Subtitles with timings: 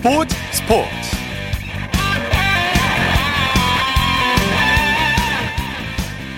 [0.00, 0.88] 스포츠 스포츠.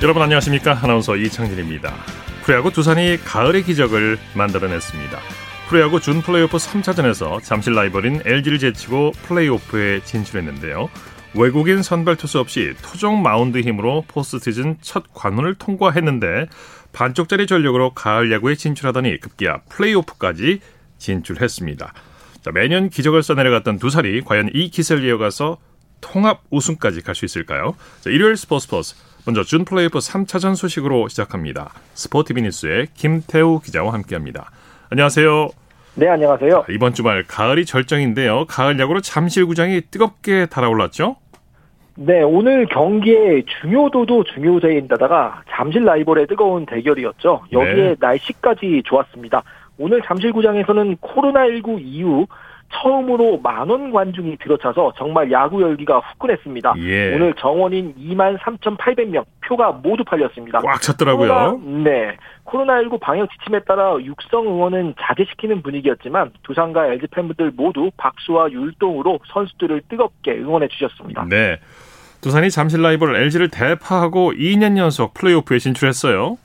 [0.02, 0.80] 여러분 안녕하십니까?
[0.82, 1.94] 아나운서 이창진입니다.
[2.42, 5.16] 프로야구 두산이 가을의 기적을 만들어냈습니다.
[5.68, 10.90] 프로야구 준 플레이오프 3차전에서 잠실 라이벌인 LG를 제치고 플레이오프에 진출했는데요.
[11.34, 16.48] 외국인 선발 투수 없이 토종 마운드 힘으로 포스트 시즌 첫 관문을 통과했는데
[16.92, 20.58] 반쪽짜리 전력으로 가을 야구에 진출하더니 급기야 플레이오프까지
[20.98, 21.94] 진출했습니다.
[22.42, 25.58] 자, 매년 기적을 써내려갔던 두 살이 과연 이 기세를 이어가서
[26.00, 27.76] 통합 우승까지 갈 수 있을까요?
[28.00, 31.72] 자, 일요일 스포츠 스포츠 먼저 준 플레이오프 3차전 소식으로 시작합니다.
[31.94, 34.50] 스포티비 뉴스의 김태우 기자와 함께합니다.
[34.90, 35.50] 안녕하세요.
[35.94, 36.64] 네, 안녕하세요.
[36.70, 38.46] 이번 주말 가을이 절정인데요.
[38.46, 41.16] 가을 야구로 잠실구장이 뜨겁게 달아올랐죠?
[41.94, 47.42] 네, 오늘 경기의 중요도도 중요자인데다가 잠실 라이벌의 뜨거운 대결이었죠.
[47.52, 47.94] 여기에 네.
[48.00, 49.44] 날씨까지 좋았습니다.
[49.78, 52.26] 오늘 잠실구장에서는 코로나19 이후
[52.72, 56.74] 처음으로 만원 관중이 들어차서 정말 야구 열기가 후끈했습니다.
[56.78, 57.14] 예.
[57.14, 60.60] 오늘 정원인 2만 3,800명 표가 모두 팔렸습니다.
[60.60, 61.28] 꽉 찼더라고요.
[61.28, 62.16] 코로나, 네.
[62.46, 69.82] 코로나19 방역 지침에 따라 육성 응원은 자제시키는 분위기였지만 두산과 LG 팬분들 모두 박수와 율동으로 선수들을
[69.88, 71.26] 뜨겁게 응원해 주셨습니다.
[71.28, 71.58] 네.
[72.22, 76.38] 두산이 잠실 라이벌 LG를 대파하고 2년 연속 플레이오프에 진출했어요.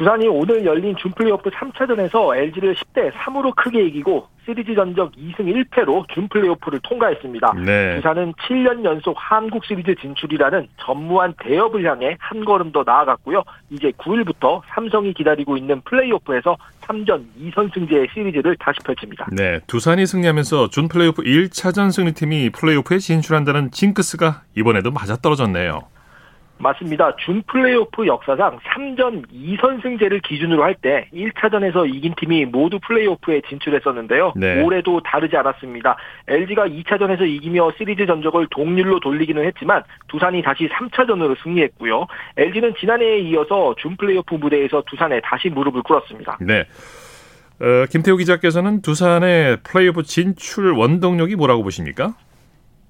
[0.00, 6.08] 두산이 오늘 열린 준 플레이오프 3차전에서 LG를 10대 3으로 크게 이기고 시리즈 전적 2승 1패로
[6.08, 7.52] 준 플레이오프를 통과했습니다.
[7.66, 7.96] 네.
[7.96, 13.44] 두산은 7년 연속 한국 시리즈 진출이라는 전무한 대업을 향해 한 걸음 더 나아갔고요.
[13.68, 19.26] 이제 9일부터 삼성이 기다리고 있는 플레이오프에서 3전 2선승제의 시리즈를 다시 펼칩니다.
[19.32, 25.99] 네, 두산이 승리하면서 준 플레이오프 1차전 승리팀이 플레이오프에 진출한다는 징크스가 이번에도 맞아떨어졌네요.
[26.60, 27.16] 맞습니다.
[27.16, 34.32] 준 플레이오프 역사상 3전 2선승제를 기준으로 할 때 1차전에서 이긴 팀이 모두 플레이오프에 진출했었는데요.
[34.36, 34.62] 네.
[34.62, 35.96] 올해도 다르지 않았습니다.
[36.28, 42.06] LG가 2차전에서 이기며 시리즈 전적을 동률로 돌리기는 했지만 두산이 다시 3차전으로 승리했고요.
[42.36, 46.38] LG는 지난해에 이어서 준 플레이오프 무대에서 두산에 다시 무릎을 꿇었습니다.
[46.40, 46.64] 네.
[47.60, 52.14] 어, 김태우 기자께서는 두산의 플레이오프 진출 원동력이 뭐라고 보십니까?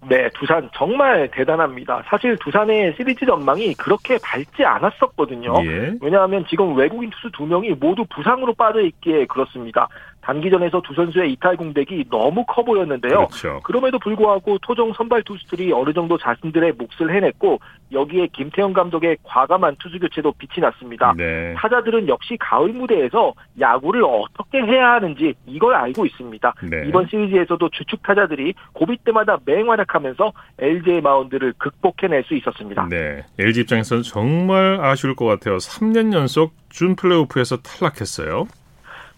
[0.08, 2.02] 네, 두산 정말 대단합니다.
[2.06, 5.54] 사실 두산의 시리즈 전망이 그렇게 밝지 않았었거든요.
[5.64, 5.92] 예.
[6.00, 9.88] 왜냐하면 지금 외국인 투수 두 명이 모두 부상으로 빠져 있기에 그렇습니다.
[10.20, 13.26] 단기전에서 두 선수의 이탈 공백이 너무 커 보였는데요.
[13.28, 13.60] 그렇죠.
[13.64, 17.58] 그럼에도 불구하고 토종 선발 투수들이 어느 정도 자신들의 몫을 해냈고
[17.92, 21.14] 여기에 김태형 감독의 과감한 투수 교체도 빛이 났습니다.
[21.16, 21.54] 네.
[21.56, 26.54] 타자들은 역시 가을 무대에서 야구를 어떻게 해야 하는지 이걸 알고 있습니다.
[26.70, 26.84] 네.
[26.86, 32.86] 이번 시리즈에서도 주축 타자들이 고비 때마다 맹활약하면서 LG의 마운드를 극복해낼 수 있었습니다.
[32.88, 33.24] 네.
[33.38, 35.56] LG 입장에서는 정말 아쉬울 것 같아요.
[35.56, 38.46] 3년 연속 준 플레이오프에서 탈락했어요.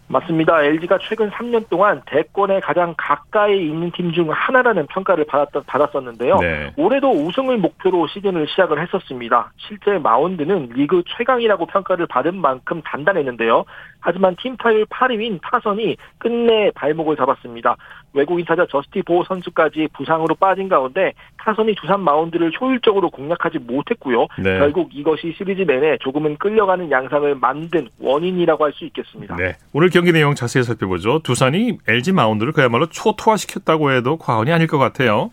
[0.08, 0.62] 맞습니다.
[0.62, 6.36] LG가 최근 3년 동안 대권에 가장 가까이 있는 팀 중 하나라는 평가를 받았, 받았었는데요.
[6.36, 6.72] 네.
[6.76, 9.52] 올해도 우승을 목표로 시즌을 시작을 했었습니다.
[9.56, 13.64] 실제 마운드는 리그 최강이라고 평가를 받은 만큼 단단했는데요.
[14.02, 17.76] 하지만 팀 타율 8위인 타선이 끝내 발목을 잡았습니다.
[18.12, 24.26] 외국인 타자 저스티 보호 선수까지 부상으로 빠진 가운데 타선이 두산 마운드를 효율적으로 공략하지 못했고요.
[24.38, 24.58] 네.
[24.58, 29.36] 결국 이것이 시리즈 내내 조금은 끌려가는 양상을 만든 원인이라고 할 수 있겠습니다.
[29.36, 29.56] 네.
[29.74, 31.18] 오늘 경기 내용 자세히 살펴보죠.
[31.18, 35.30] 두산이 LG 마운드를 그야말로 초토화시켰다고 해도 과언이 아닐 것 같아요.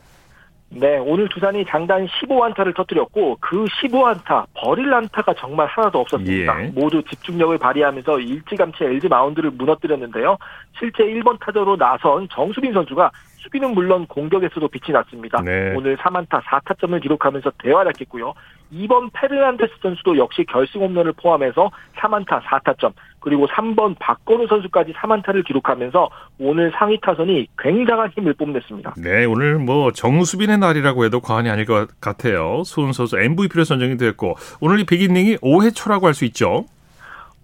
[0.72, 6.64] 네, 오늘 두산이 장단 15안타를 터뜨렸고 그 15안타 버릴 안타가 정말 하나도 없었습니다.
[6.64, 6.68] 예.
[6.68, 10.38] 모두 집중력을 발휘하면서 일찌감치 LG 마운드를 무너뜨렸는데요.
[10.78, 15.42] 실제 1번 타자로 나선 정수빈 선수가 수비는 물론 공격에서도 빛이 났습니다.
[15.42, 15.74] 네.
[15.76, 18.34] 오늘 3안타 4타점을 기록하면서 대활약했고요.
[18.72, 26.10] 2번 페르난데스 선수도 역시 결승 홈런을 포함해서 3안타 4타점 그리고 3번 박건우 선수까지 3안타를 기록하면서
[26.40, 28.94] 오늘 상위 타선이 굉장한 힘을 뽐냈습니다.
[28.98, 32.64] 네, 오늘 뭐 정수빈의 날이라고 해도 과언이 아닐 것 같아요.
[32.66, 36.66] 수훈 선수 MVP로 선정이 됐고 오늘 이 백이닝이 5회 초라고 할 수 있죠.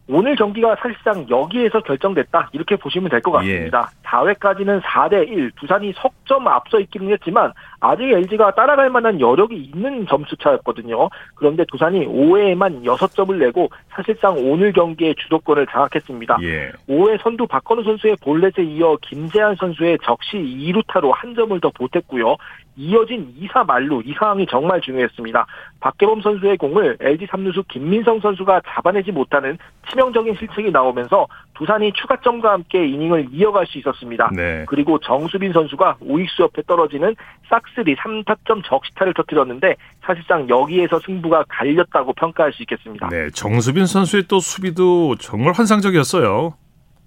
[0.08, 3.90] 오늘 경기가 사실상 여기에서 결정됐다 이렇게 보시면 될 것 같습니다.
[3.92, 4.08] 예.
[4.08, 7.52] 4회까지는 4대 1 두산이 석점 앞서 있기는 했지만
[7.92, 11.10] 아직 LG가 따라갈 만한 여력이 있는 점수차였거든요.
[11.36, 16.38] 그런데 두산이 5회에만 6점을 내고 사실상 오늘 경기의 주도권을 장악했습니다.
[16.42, 16.72] 예.
[16.90, 22.36] 5회 선두 박건우 선수의 볼넷에 이어 김재한 선수의 적시 2루타로 한 점을 더 보탰고요.
[22.78, 25.46] 이어진 2사 말루 이 상황이 정말 중요했습니다.
[25.80, 29.58] 박계범 선수의 공을 LG 3루수 김민성 선수가 잡아내지 못하는
[29.90, 34.30] 치명적인 실책이 나오면서 두산이 추가점과 함께 이닝을 이어갈 수 있었습니다.
[34.36, 34.66] 네.
[34.68, 37.16] 그리고 정수빈 선수가 우익수 옆에 떨어지는
[37.50, 39.76] 싹스리 3타점 적시타를 터뜨렸는데
[40.06, 43.10] 사실상 여기에서 승부가 갈렸다고 평가할 수 있겠습니다.
[43.10, 46.54] 네, 정수빈 선수의 또 수비도 정말 환상적이었어요.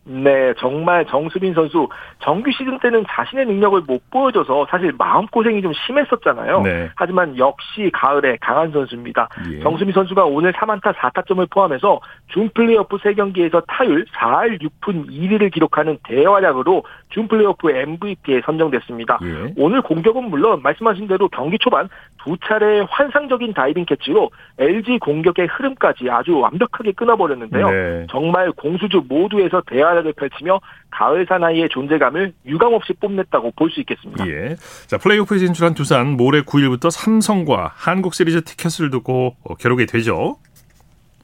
[0.08, 1.86] 네, 정말 정수빈 선수
[2.20, 6.62] 정규 시즌 때는 자신의 능력을 못 보여줘서 사실 마음고생이 좀 심했었잖아요.
[6.62, 6.90] 네.
[6.96, 9.28] 하지만 역시 가을에 강한 선수입니다.
[9.52, 9.60] 예.
[9.60, 16.84] 정수빈 선수가 오늘 3안타 4타점을 포함해서 준 플레이오프 3경기에서 타율 4할 6푼 1위를 기록하는 대활약으로
[17.10, 19.18] 준 플레이오프 MVP에 선정됐습니다.
[19.22, 19.52] 예.
[19.58, 21.88] 오늘 공격은 물론 말씀하신 대로 경기 초반
[22.24, 27.70] 두 차례 환상적인 다이빙 캐치로 LG 공격의 흐름까지 아주 완벽하게 끊어버렸는데요.
[27.70, 28.06] 네.
[28.10, 30.60] 정말 공수주 모두에서 대활약을 펼치며
[30.90, 34.26] 가을 사나이의 존재감을 유감없이 뽐냈다고 볼 수 있겠습니다.
[34.28, 34.56] 예.
[34.86, 40.38] 자, 플레이오프에 진출한 두산 모레 9일부터 삼성과 한국 시리즈 티켓을 두고 어, 겨루게 되죠.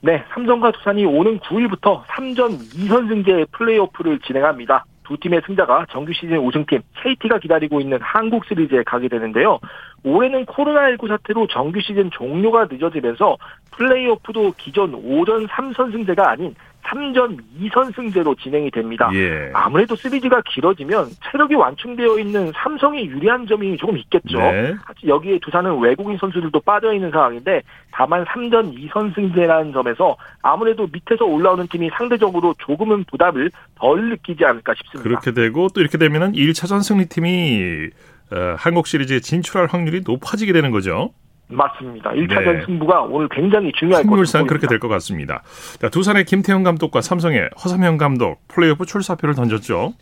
[0.03, 4.85] 네, 삼성과 두산이 오는 9일부터 3전 2선승제 플레이오프를 진행합니다.
[5.05, 9.61] 두 팀의 승자가 정규 시즌 우승팀 KT가 기다리고 있는 한국 시리즈에 가게 되는데요.
[10.03, 13.37] 올해는 코로나19 사태로 정규 시즌 종료가 늦어지면서
[13.73, 19.11] 플레이오프도 기존 5전 3선승제가 아닌 3전 2선승제로 진행이 됩니다.
[19.15, 19.51] 예.
[19.53, 24.39] 아무래도 시리즈가 길어지면 체력이 완충되어 있는 삼성이 유리한 점이 조금 있겠죠.
[24.39, 24.75] 네.
[25.07, 32.55] 여기에 두산은 외국인 선수들도 빠져있는 상황인데 다만 3전 2선승제라는 점에서 아무래도 밑에서 올라오는 팀이 상대적으로
[32.59, 35.03] 조금은 부담을 덜 느끼지 않을까 싶습니다.
[35.03, 37.91] 그렇게 되고 또 이렇게 되면 1차전 승리팀이
[38.33, 41.13] 어, 한국 시리즈에 진출할 확률이 높아지게 되는 거죠.
[41.49, 42.11] 맞습니다.
[42.11, 42.65] 1차전 네.
[42.65, 45.43] 승부가 오늘 굉장히 중요할 것 같습니다 확률상 그렇게 될 것 같습니다.
[45.81, 49.93] 자, 두산의 김태형 감독과 삼성의 허삼영 감독 플레이오프 출사표를 던졌죠.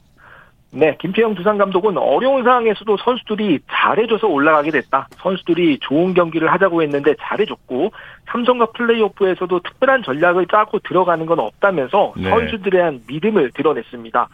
[0.75, 5.07] 네, 김태형 두산 감독은 어려운 상황에서도 선수들이 잘해줘서 올라가게 됐다.
[5.19, 7.93] 선수들이 좋은 경기를 하자고 했는데 잘해줬고
[8.31, 12.31] 삼성과 플레이오프에서도 특별한 전략을 짜고 들어가는 건 없다면서 네.
[12.31, 14.29] 선수들에 대한 믿음을 드러냈습니다.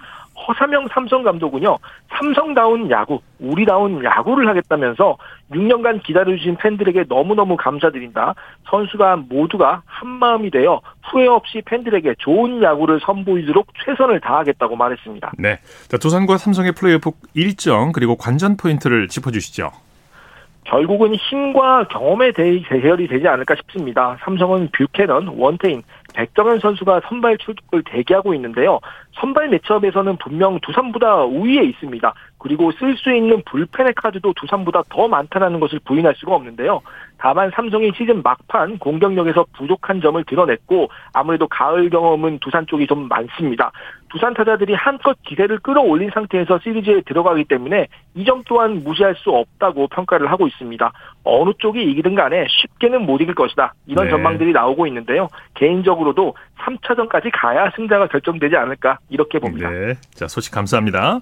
[0.47, 1.79] 허삼영 삼성 감독은요,
[2.11, 5.17] 삼성다운 야구, 우리다운 야구를 하겠다면서
[5.53, 8.35] 6년간 기다려주신 팬들에게 너무너무 감사드린다.
[8.71, 10.81] 선수가 모두가 한마음이 되어
[11.11, 15.33] 후회 없이 팬들에게 좋은 야구를 선보이도록 최선을 다하겠다고 말했습니다.
[15.39, 15.59] 네.
[15.89, 19.71] 자, 두산과 삼성의 플레이오프 일정, 그리고 관전 포인트를 짚어주시죠.
[20.69, 24.19] 결국은 힘과 경험의 대결이 되지 않을까 싶습니다.
[24.21, 25.83] 삼성은 뷰캐넌, 원태인,
[26.15, 28.79] 백정현 선수가 선발 출격을 대기하고 있는데요.
[29.15, 32.13] 선발 매치업에서는 분명 두산보다 우위에 있습니다.
[32.37, 36.83] 그리고 쓸 수 있는 불펜의 카드도 두산보다 더 많다는 것을 부인할 수가 없는데요.
[37.19, 43.73] 다만 삼성이 시즌 막판 공격력에서 부족한 점을 드러냈고 아무래도 가을 경험은 두산 쪽이 좀 많습니다.
[44.11, 49.89] 두산 타자들이 한껏 기세를 끌어올린 상태에서 시리즈에 들어가기 때문에 이 점 또한 무시할 수 없다고
[49.89, 50.93] 평가를 하고 있습니다.
[51.25, 53.73] 어느 쪽이 이기든 간에 쉽게는 못 이길 것이다.
[53.87, 54.11] 이런 네.
[54.11, 55.29] 전망들이 나오고 있는데요.
[55.55, 59.71] 개인적으로도 3차전까지 가야 승자가 결정되지 않을까 이렇게 봅니다.
[59.71, 59.95] 네.
[60.15, 61.21] 자, 소식 감사합니다.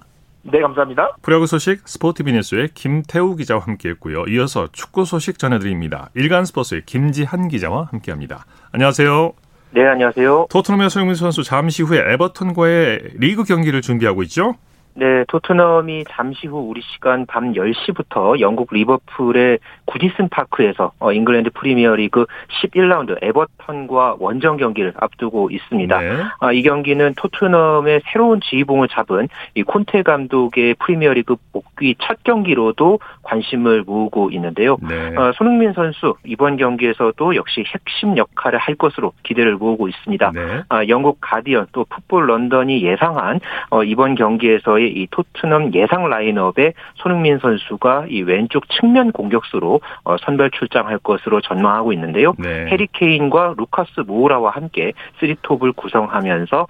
[0.53, 1.17] 네, 감사합니다.
[1.23, 4.27] 프로야구 소식 스포티비 뉴스의 김태우 기자와 함께했고요.
[4.29, 6.11] 이어서 축구 소식 전해드립니다.
[6.15, 8.45] 일간 스포츠의 김지한 기자와 함께합니다.
[8.73, 9.33] 안녕하세요.
[9.73, 10.47] 네, 안녕하세요.
[10.49, 14.55] 토트넘의 손흥민 선수 잠시 후에 에버턴과의 리그 경기를 준비하고 있죠?
[14.95, 22.27] 네, 토트넘이 잠시 후 우리 시간 밤 10시부터 영국 리버풀의 구디슨 파크에서 어, 잉글랜드 프리미어리그
[22.62, 26.00] 11라운드 에버턴과 원정 경기를 앞두고 있습니다.
[26.00, 26.23] 네.
[26.41, 33.85] 아, 이 경기는 토트넘의 새로운 지휘봉을 잡은 이 콘테 감독의 프리미어리그 복귀 첫 경기로도 관심을
[33.87, 34.77] 모으고 있는데요.
[34.87, 35.17] 네.
[35.17, 40.33] 어, 손흥민 선수 이번 경기에서도 역시 핵심 역할을 할 것으로 기대를 모으고 있습니다.
[40.33, 40.62] 네.
[40.69, 43.40] 아, 영국 가디언 또 풋볼 런던이 예상한
[43.71, 50.50] 어, 이번 경기에서의 이 토트넘 예상 라인업에 손흥민 선수가 이 왼쪽 측면 공격수로 어, 선발
[50.52, 52.35] 출장할 것으로 전망하고 있는데요.
[52.38, 52.66] 네.
[52.66, 56.66] 해리 케인과 루카스 모우라와 함께 쓰리톱을 구성하면서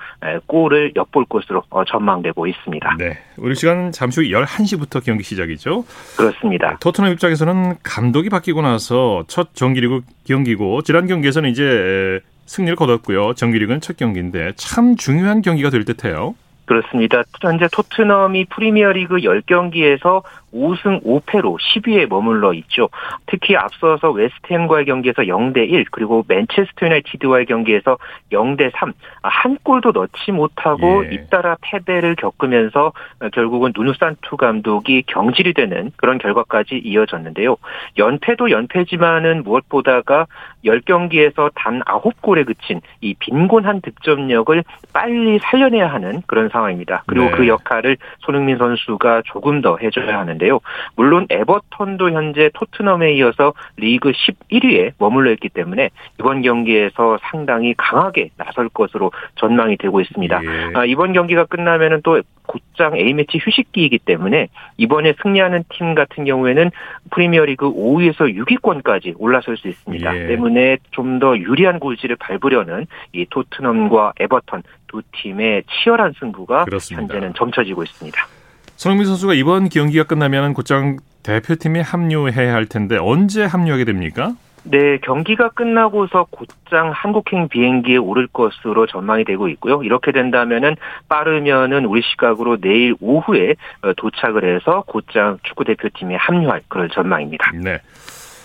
[0.46, 2.96] 골을 엿볼 것으로 어, 전망되고 있습니다.
[2.98, 3.18] 네.
[3.38, 5.84] 우리 시간 잠시 후 11시부터 경기 시작이죠.
[6.16, 6.70] 그렇습니다.
[6.70, 13.34] 네, 토트넘 입장에서는 감독이 바뀌고 나서 첫 정기리그 경기고 지난 경기에서는 이제 승리를 거뒀고요.
[13.34, 16.34] 정기리그는 첫 경기인데 참 중요한 경기가 될 듯해요.
[16.64, 17.22] 그렇습니다.
[17.40, 20.22] 현재 토트넘이 프리미어리그 10경기에서
[20.56, 22.88] 5승 5패로 10위에 머물러 있죠.
[23.26, 27.98] 특히 앞서서 웨스트햄과의 경기에서 0대 1 그리고 맨체스터 유나이티드와의 경기에서
[28.32, 31.14] 0대 3한 골도 넣지 못하고 예.
[31.14, 32.92] 잇따라 패배를 겪으면서
[33.32, 37.56] 결국은 누누산투 감독이 경질이 되는 그런 결과까지 이어졌는데요.
[37.98, 40.26] 연패도 연패지만은 무엇보다가
[40.64, 47.04] 10경기에서 단 9골에 그친 이 빈곤한 득점력을 빨리 살려내야 하는 그런 상황입니다.
[47.06, 47.30] 그리고 네.
[47.32, 50.60] 그 역할을 손흥민 선수가 조금 더 해줘야 하는데 있는데요.
[50.94, 58.68] 물론 에버턴도 현재 토트넘에 이어서 리그 11위에 머물러 있기 때문에 이번 경기에서 상당히 강하게 나설
[58.68, 60.40] 것으로 전망이 되고 있습니다.
[60.44, 60.72] 예.
[60.74, 66.70] 아, 이번 경기가 끝나면은 또 곧장 A매치 휴식기이기 때문에 이번에 승리하는 팀 같은 경우에는
[67.10, 70.16] 프리미어리그 5위에서 6위권까지 올라설 수 있습니다.
[70.16, 70.26] 예.
[70.28, 77.14] 때문에 좀 더 유리한 골지를 밟으려는 이 토트넘과 에버턴 두 팀의 치열한 승부가 그렇습니다.
[77.14, 78.35] 현재는 점쳐지고 있습니다.
[78.76, 84.34] 손흥민 선수가 이번 경기가 끝나면 곧장 대표팀에 합류해야 할 텐데 언제 합류하게 됩니까?
[84.64, 89.82] 네, 경기가 끝나고서 곧장 한국행 비행기에 오를 것으로 전망이 되고 있고요.
[89.82, 90.76] 이렇게 된다면은
[91.08, 97.52] 빠르면은 우리 시각으로 내일 오후에 어, 도착을 해서 곧장 축구 대표팀에 합류할 그럴 전망입니다.
[97.54, 97.78] 네.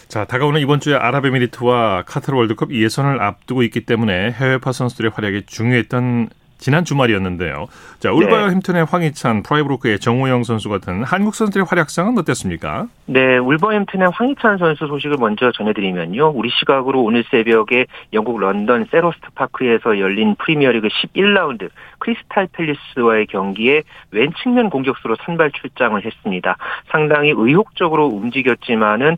[0.08, 6.30] 자, 다가오는 이번 주에 아랍에미리트와 카타르 월드컵 예선을 앞두고 있기 때문에 해외파 선수들의 활약이 중요했던
[6.62, 7.66] 지난 주말이었는데요.
[8.00, 8.90] 자, 울버햄튼의 네.
[8.90, 12.88] 황희찬, 프라이브로크의 정우영 선수 같은 한국 선수들의 활약상은 어땠습니까?
[13.08, 16.30] 네, 울버햄튼의 황희찬 선수 소식을 먼저 전해드리면요.
[16.36, 21.70] 우리 시각으로 오늘 새벽에 영국 런던 셀허스트 파크에서 열린 프리미어리그 11라운드
[22.02, 26.58] 크리스탈 팰리스와의 경기에 왼 측면 공격수로 선발 출장을 했습니다.
[26.90, 29.16] 상당히 의욕적으로 움직였지만은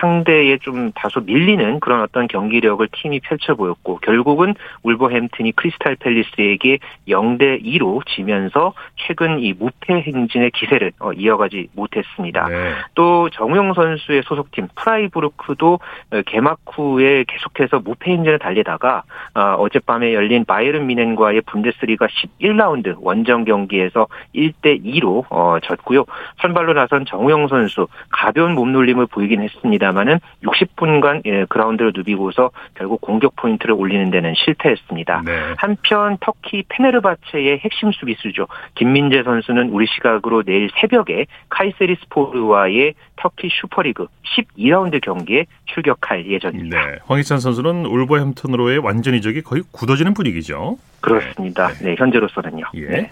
[0.00, 6.78] 상대에 좀 다소 밀리는 그런 어떤 경기력을 팀이 펼쳐 보였고 결국은 울버햄튼이 크리스탈 팰리스에게
[7.08, 12.48] 0대 2로 지면서 최근 이 무패 행진의 기세를 어, 이어가지 못했습니다.
[12.48, 12.72] 네.
[12.94, 15.80] 또 정우영 선수의 소속팀 프라이부르크도
[16.12, 22.08] 어, 개막 후에 계속해서 무패 행진을 달리다가 어, 어젯밤에 열린 바이에른 뮌헨과의 분데스리가
[22.40, 25.24] 11라운드 원정 경기에서 1대 2로
[25.62, 26.04] 졌고요.
[26.42, 33.74] 선발로 나선 정우영 선수 가벼운 몸놀림을 보이긴 했습니다만은 60분간 예, 그라운드를 누비고서 결국 공격 포인트를
[33.74, 35.22] 올리는 데는 실패했습니다.
[35.24, 35.32] 네.
[35.56, 38.46] 한편 터키 페네르바체의 핵심 수비수죠.
[38.74, 44.06] 김민재 선수는 우리 시각으로 내일 새벽에 카이세리스포르와의 터키 슈퍼리그
[44.36, 46.86] 12라운드 경기에 출격할 예정입니다.
[46.86, 46.98] 네.
[47.06, 50.76] 황희찬 선수는 울버햄튼으로의 완전 이적이 거의 굳어지는 분위기죠.
[51.00, 51.68] 그렇습니다.
[51.68, 52.64] 네, 네 현재로서는요.
[52.74, 52.86] 예.
[52.86, 53.10] 네.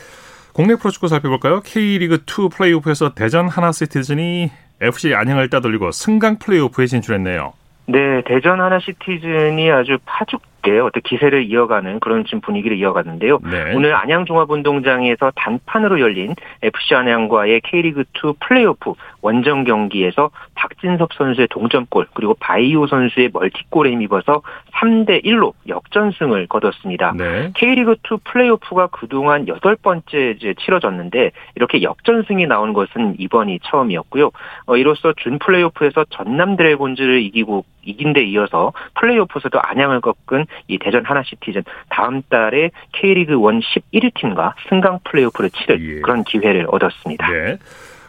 [0.52, 1.60] 국내 프로축구 살펴볼까요?
[1.60, 4.50] K리그 2 플레이오프에서 대전 하나시티즌이
[4.80, 7.52] FC 안양을 따돌리고 승강 플레이오프에 진출했네요.
[7.86, 13.38] 네, 대전 하나시티즌이 아주 파죽 있게 어떤 기세를 이어가는 그런 지금 분위기를 이어갔는데요.
[13.44, 13.74] 네.
[13.74, 22.06] 오늘 안양 종합운동장에서 단판으로 열린 FC 안양과의 K리그 2 플레이오프 원정 경기에서 박진섭 선수의 동점골
[22.14, 24.42] 그리고 바이오 선수의 멀티골에 힘입어서
[24.72, 27.12] 3대 1로 역전승을 거뒀습니다.
[27.16, 27.52] 네.
[27.54, 34.30] K리그 2 플레이오프가 그동안 여덟 번째 이제 치러졌는데 이렇게 역전승이 나온 것은 이번이 처음이었고요.
[34.66, 41.04] 어, 이로써 준 플레이오프에서 전남 드래곤즈를 이기고 이긴 데 이어서 플레이오프에서도 안양을 꺾은 이 대전
[41.04, 46.00] 하나시티즌 다음 달에 K리그 1 11위 팀과 승강 플레이오프를 치를 예.
[46.00, 47.30] 그런 기회를 얻었습니다.
[47.30, 47.58] 네.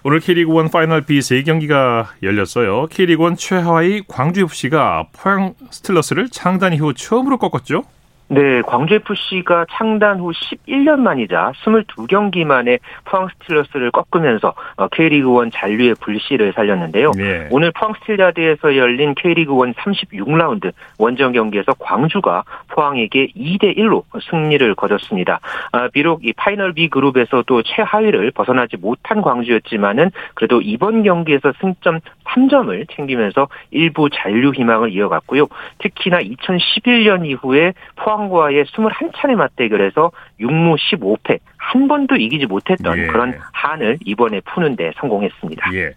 [0.03, 2.87] 오늘 K리그 1 파이널 B 3경기가 열렸어요.
[2.87, 7.83] K리그 1 최하위 광주FC가 포항 스틸러스를 창단 이후 처음으로 꺾었죠?
[8.27, 15.95] 네, 광주FC가 창단 후 11년 만이자 22경기 만에 포항 스틸러스를 꺾으면서 어, K리그 1 잔류의
[16.01, 17.11] 불씨를 살렸는데요.
[17.11, 17.47] 네.
[17.51, 25.39] 오늘 포항 스틸야드에서 열린 K리그 1 36라운드 원정 경기에서 광주가 포항에게 2대 1로 승리를 거뒀습니다.
[25.71, 32.85] 아, 비록 이 파이널 B 그룹에서도 최하위를 벗어나지 못한 광주였지만은 그래도 이번 경기에서 승점 3점을
[32.95, 35.47] 챙기면서 1부 잔류 희망을 이어갔고요.
[35.79, 43.07] 특히나 2011년 이후에 포항 포항과의 21차례 맞대결에서 6무 15패 한 번도 이기지 못했던 예.
[43.07, 45.73] 그런 한을 이번에 푸는 데 성공했습니다.
[45.73, 45.93] 예.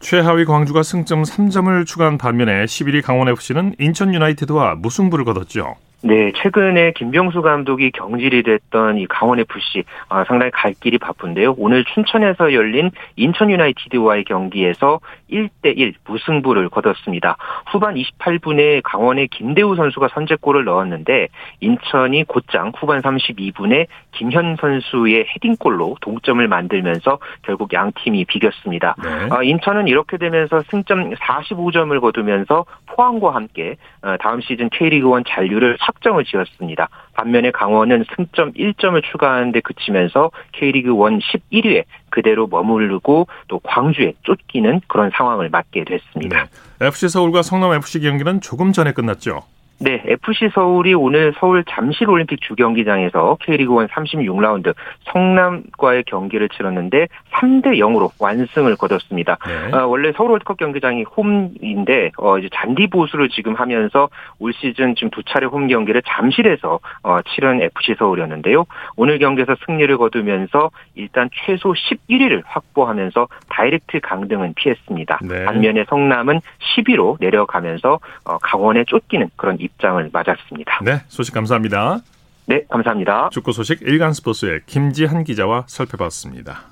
[0.00, 5.74] 최하위 광주가 승점 3점을 추가한 반면에 11위 강원FC는 인천 유나이티드와 무승부를 거뒀죠.
[6.00, 11.56] 네, 최근에 김병수 감독이 경질이 됐던 이 강원 FC 아, 상당히 갈 길이 바쁜데요.
[11.58, 17.36] 오늘 춘천에서 열린 인천 유나이티드와의 경기에서 1대1 무승부를 거뒀습니다.
[17.66, 21.28] 후반 28분에 강원의 김대우 선수가 선제골을 넣었는데
[21.60, 28.94] 인천이 곧장 후반 32분에 김현 선수의 헤딩골로 동점을 만들면서 결국 양 팀이 비겼습니다.
[29.02, 29.28] 네.
[29.30, 36.24] 아, 인천은 이렇게 되면서 승점 45점을 거두면서 포항과 함께 어, 다음 시즌 K리그1 잔류를 확정을
[36.24, 36.88] 지었습니다.
[37.14, 45.10] 반면에 강원은 승점 1점을 추가하는데 그치면서 K리그 1 11위에 그대로 머무르고 또 광주에 쫓기는 그런
[45.14, 46.48] 상황을 맞게 됐습니다.
[46.80, 46.86] 네.
[46.86, 49.42] FC 서울과 성남 FC 경기는 조금 전에 끝났죠.
[49.80, 54.74] 네, FC 서울이 오늘 서울 잠실 올림픽 주경기장에서 K리그 1 36라운드
[55.12, 59.38] 성남과의 경기를 치렀는데 3대 0으로 완승을 거뒀습니다.
[59.46, 59.76] 네.
[59.76, 64.08] 어, 원래 서울 월드컵 경기장이 홈인데 어, 이제 잔디 보수를 지금 하면서
[64.40, 68.64] 올 시즌 지금 두 차례 홈 경기를 잠실에서 어, 치른 FC 서울이었는데요.
[68.96, 75.20] 오늘 경기에서 승리를 거두면서 일단 최소 11위를 확보하면서 다이렉트 강등은 피했습니다.
[75.22, 75.44] 네.
[75.44, 76.40] 반면에 성남은
[76.74, 80.80] 10위로 내려가면서 어, 강원에 쫓기는 그런 입장을 맞았습니다.
[80.82, 82.00] 네, 소식 감사합니다.
[82.46, 83.28] 네, 감사합니다.
[83.30, 86.62] 축구 소식 일간 스포츠의 김지한 기자와 살펴봤습니다.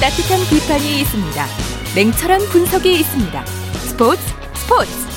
[0.00, 1.44] 따뜻한 비판이 있습니다.
[1.96, 3.44] 냉철한 분석이 있습니다.
[3.44, 4.22] 스포츠
[4.54, 5.07] 스포츠.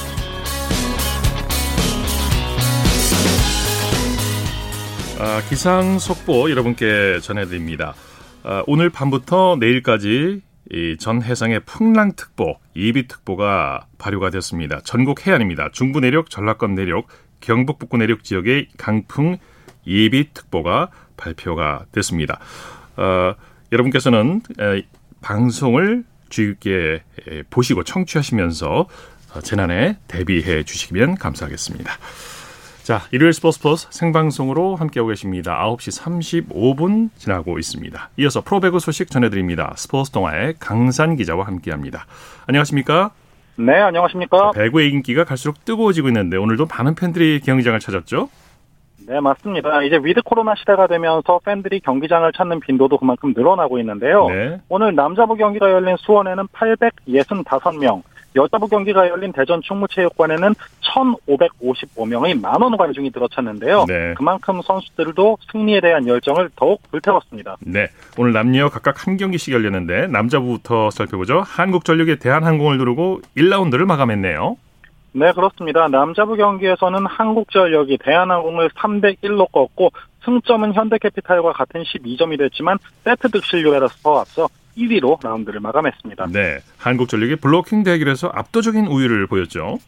[5.24, 7.94] 아, 기상 속보 여러분께 전해드립니다.
[8.42, 10.42] 아, 오늘 밤부터 내일까지
[10.98, 14.82] 전 해상의 풍랑특보, 예비특보가 발효가 됐습니다.
[14.84, 15.70] 전국 해안입니다.
[15.74, 17.08] 중부 내륙, 전라권 내륙,
[17.40, 19.38] 경북 북부 내륙 지역의 강풍
[19.86, 22.40] 예비특보가 발표가 됐습니다.
[22.98, 23.36] 어,
[23.72, 24.82] 여러분께서는 에,
[25.22, 27.04] 방송을 주의 깊게
[27.51, 28.88] 보시고 청취하시면서
[29.36, 31.92] 어, 재난에 대비해 주시면 감사하겠습니다.
[32.92, 35.58] 자, 일요일 스포츠 플러스 생방송으로 함께하고 계십니다.
[35.64, 38.10] 9시 35분 지나고 있습니다.
[38.18, 39.72] 이어서 프로배구 소식 전해드립니다.
[39.78, 42.06] 스포츠 동아의 강산 기자와 함께합니다.
[42.48, 43.12] 안녕하십니까?
[43.56, 44.52] 네, 안녕하십니까?
[44.54, 48.28] 자, 배구의 인기가 갈수록 뜨거워지고 있는데 오늘도 많은 팬들이 경기장을 찾았죠?
[49.08, 49.84] 네, 맞습니다.
[49.84, 54.28] 이제 위드 코로나 시대가 되면서 팬들이 경기장을 찾는 빈도도 그만큼 늘어나고 있는데요.
[54.28, 54.60] 네.
[54.68, 58.04] 오늘 남자부 경기가 열린 수원에는 865명,
[58.36, 63.86] 여자부 경기가 열린 대전 충무체육관에는 1,555명의 만원 관중이 들어찼는데요.
[63.88, 64.14] 네.
[64.16, 67.58] 그만큼 선수들도 승리에 대한 열정을 더욱 불태웠습니다.
[67.62, 71.44] 네, 오늘 남녀 각각 한 경기씩 열렸는데 남자부부터 살펴보죠.
[71.46, 74.58] 한국전력이 대한항공을 누르고 1라운드를 마감했네요.
[75.14, 75.90] 네, 그렇습니다.
[75.90, 79.92] 남자부 경기에서는 한국전력이 대한항공을 3대 1로 꺾고
[80.24, 84.48] 승점은 현대캐피탈과 같은 12점이 됐지만 세트 득실률에서 앞서
[84.78, 86.28] 1위로 라운드를 마감했습니다.
[86.28, 89.80] 네, 한국전력이 블로킹 대결에서 압도적인 우위를 보였죠.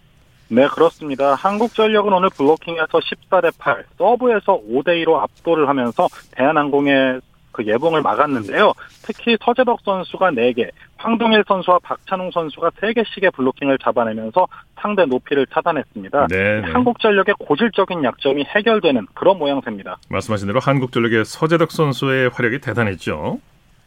[0.49, 1.35] 네, 그렇습니다.
[1.35, 7.21] 한국전력은 오늘 블로킹에서 14대 8, 서브에서 5대 2로 압도를 하면서 대한항공의
[7.53, 8.73] 그 예봉을 막았는데요.
[9.03, 16.27] 특히 서재덕 선수가 4개, 황동일 선수와 박찬웅 선수가 3개씩의 블로킹을 잡아내면서 상대 높이를 차단했습니다.
[16.27, 16.71] 네, 네.
[16.71, 19.97] 한국전력의 고질적인 약점이 해결되는 그런 모양새입니다.
[20.09, 23.39] 말씀하신 대로 한국전력의 서재덕 선수의 활약이 대단했죠.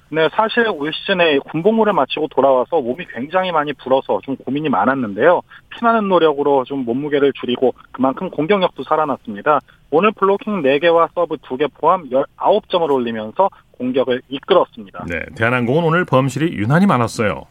[0.08, 5.42] 네, 사실 올 시즌에 군복무를 마치고 돌아와서 몸이 굉장히 많이 불어서 좀 고민이 많았는데요.
[5.70, 9.60] 피나는 노력으로 좀 몸무게를 줄이고 그만큼 공격력도 살아났습니다.
[9.90, 15.06] 오늘 블로킹 4개와 서브 2개 포함 19점을 올리면서 공격을 이끌었습니다.
[15.08, 17.44] 네, 대한항공은 오늘 범실이 유난히 많았어요.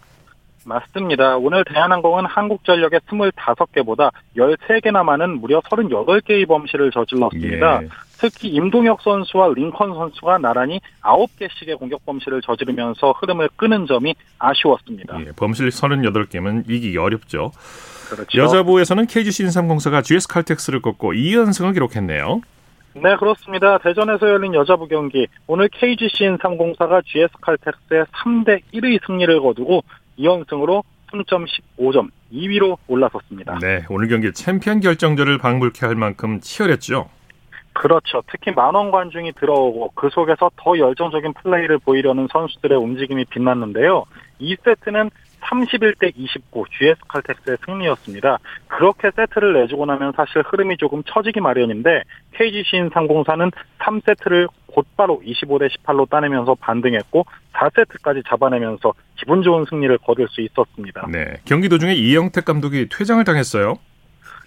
[0.65, 1.37] 맞습니다.
[1.37, 7.83] 오늘 대한항공은 한국전력의 25개보다 13개나 많은 무려 38개의 범실을 저질렀습니다.
[7.83, 7.87] 예.
[8.17, 15.19] 특히 임동혁 선수와 링컨 선수가 나란히 9개씩의 공격 범실을 저지르면서 흐름을 끄는 점이 아쉬웠습니다.
[15.21, 17.51] 예, 범실 38개면 이기기 어렵죠.
[18.09, 18.39] 그렇죠.
[18.39, 22.41] 여자부에서는 KGC 인삼공사가 GS 칼텍스를 꺾고 2연승을 기록했네요.
[22.93, 23.77] 네, 그렇습니다.
[23.79, 25.27] 대전에서 열린 여자부 경기.
[25.47, 29.83] 오늘 KGC 인삼공사가 GS 칼텍스의 3대 1의 승리를 거두고
[30.19, 31.45] 2연승으로 승점
[31.77, 33.59] 15점 2위로 올라섰습니다.
[33.59, 37.09] 네, 오늘 경기 챔피언 결정전을 방불케 할 만큼 치열했죠.
[37.75, 38.23] 그렇죠.
[38.31, 44.05] 특히 만원 관중이 들어오고 그 속에서 더 열정적인 플레이를 보이려는 선수들의 움직임이 빛났는데요.
[44.39, 45.11] 2세트는
[45.41, 48.39] 31대 29 GS 칼텍스의 승리였습니다.
[48.67, 56.09] 그렇게 세트를 내주고 나면 사실 흐름이 조금 처지기 마련인데 KGC 인상공사는 3세트를 곧바로 25대 18로
[56.09, 61.07] 따내면서 반등했고 4세트까지 잡아내면서 기분 좋은 승리를 거둘 수 있었습니다.
[61.11, 61.37] 네.
[61.43, 63.75] 경기 도중에 이영택 감독이 퇴장을 당했어요.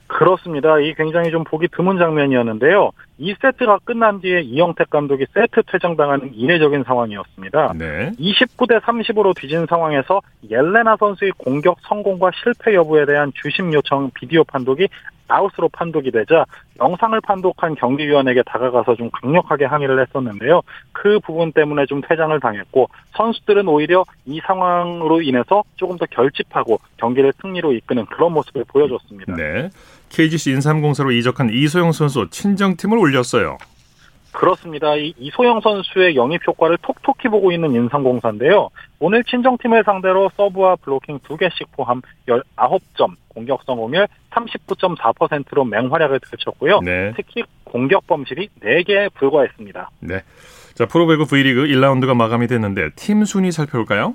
[0.09, 0.81] 그렇습니다.
[0.81, 2.91] 이 굉장히 좀 보기 드문 장면이었는데요.
[3.21, 7.75] 2세트가 끝난 뒤에 이영택 감독이 세트 퇴장당하는 이례적인 상황이었습니다.
[7.79, 8.11] 네.
[8.19, 14.89] 29대 30으로 뒤진 상황에서 옐레나 선수의 공격 성공과 실패 여부에 대한 주심 요청 비디오 판독이
[15.29, 16.45] 아웃으로 판독이 되자
[16.81, 20.63] 영상을 판독한 경기위원에게 다가가서 좀 강력하게 항의를 했었는데요.
[20.93, 27.33] 그 부분 때문에 좀 퇴장을 당했고 선수들은 오히려 이 상황으로 인해서 조금 더 결집하고 경기를
[27.41, 29.37] 승리로 이끄는 그런 모습을 보여줬습니다.
[29.37, 29.71] 네.
[30.09, 33.59] KGC 인삼공사로 이적한 이소영 선수 친정팀을 올렸어요.
[34.33, 34.95] 그렇습니다.
[34.95, 38.71] 이 이소영 선수의 영입 효과를 톡톡히 보고 있는 인삼공사인데요.
[39.01, 46.81] 오늘 친정팀을 상대로 서브와 블로킹 2개씩 포함 19점, 공격 성공률 39.4%로 맹활약을 펼쳤고요.
[46.81, 47.13] 네.
[47.17, 49.91] 특히 공격 범실이 4개에 불과했습니다.
[50.01, 50.23] 네.
[50.75, 54.15] 자, 프로배구 V리그 1라운드가 마감이 됐는데 팀 순위 살펴볼까요?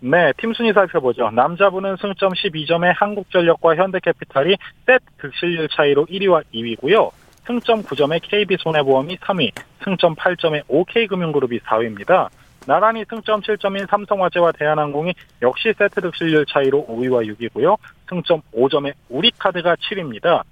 [0.00, 1.30] 네, 팀 순위 살펴보죠.
[1.30, 7.10] 남자부는 승점 12점의 한국전력과 현대캐피탈이 세트 득실률 차이로 1위와 2위고요.
[7.46, 9.52] 승점 9점의 KB손해보험이 3위,
[9.82, 12.28] 승점 8점의 OK금융그룹이 4위입니다.
[12.66, 17.76] 나란히 승점 7점인 삼성화재와 대한항공이 역시 세트 득실률 차이로 5위와 6위고요.
[18.08, 20.42] 승점 5점의 우리카드가 7위입니다.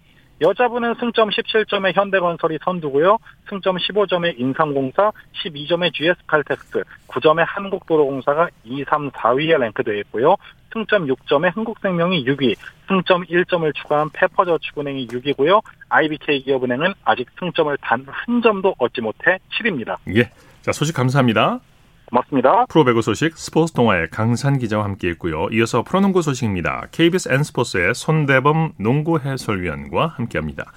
[0.40, 3.18] 여자분은 승점 17점의 현대건설이 선두고요.
[3.48, 5.12] 승점 15점의 인삼공사,
[5.44, 10.36] 12점의 GS칼텍스, 9점의 한국도로공사가 2, 3, 4위에 랭크되어 있고요.
[10.72, 12.56] 승점 6점의 한국생명이 6위,
[12.88, 15.60] 승점 1점을 추가한 페퍼저축은행이 6위고요.
[15.88, 19.96] IBK 기업은행은 아직 승점을 단 한 점도 얻지 못해 7위입니다.
[20.16, 20.30] 예.
[20.62, 21.60] 자, 소식 감사합니다.
[22.10, 22.66] 고맙습니다.
[22.66, 25.48] 프로배구 소식 스포츠 동아의 강산 기자와 함께했고요.
[25.52, 26.88] 이어서 프로농구 소식입니다.
[26.90, 30.72] KBS N스포츠의 손대범 농구 해설위원과 함께합니다.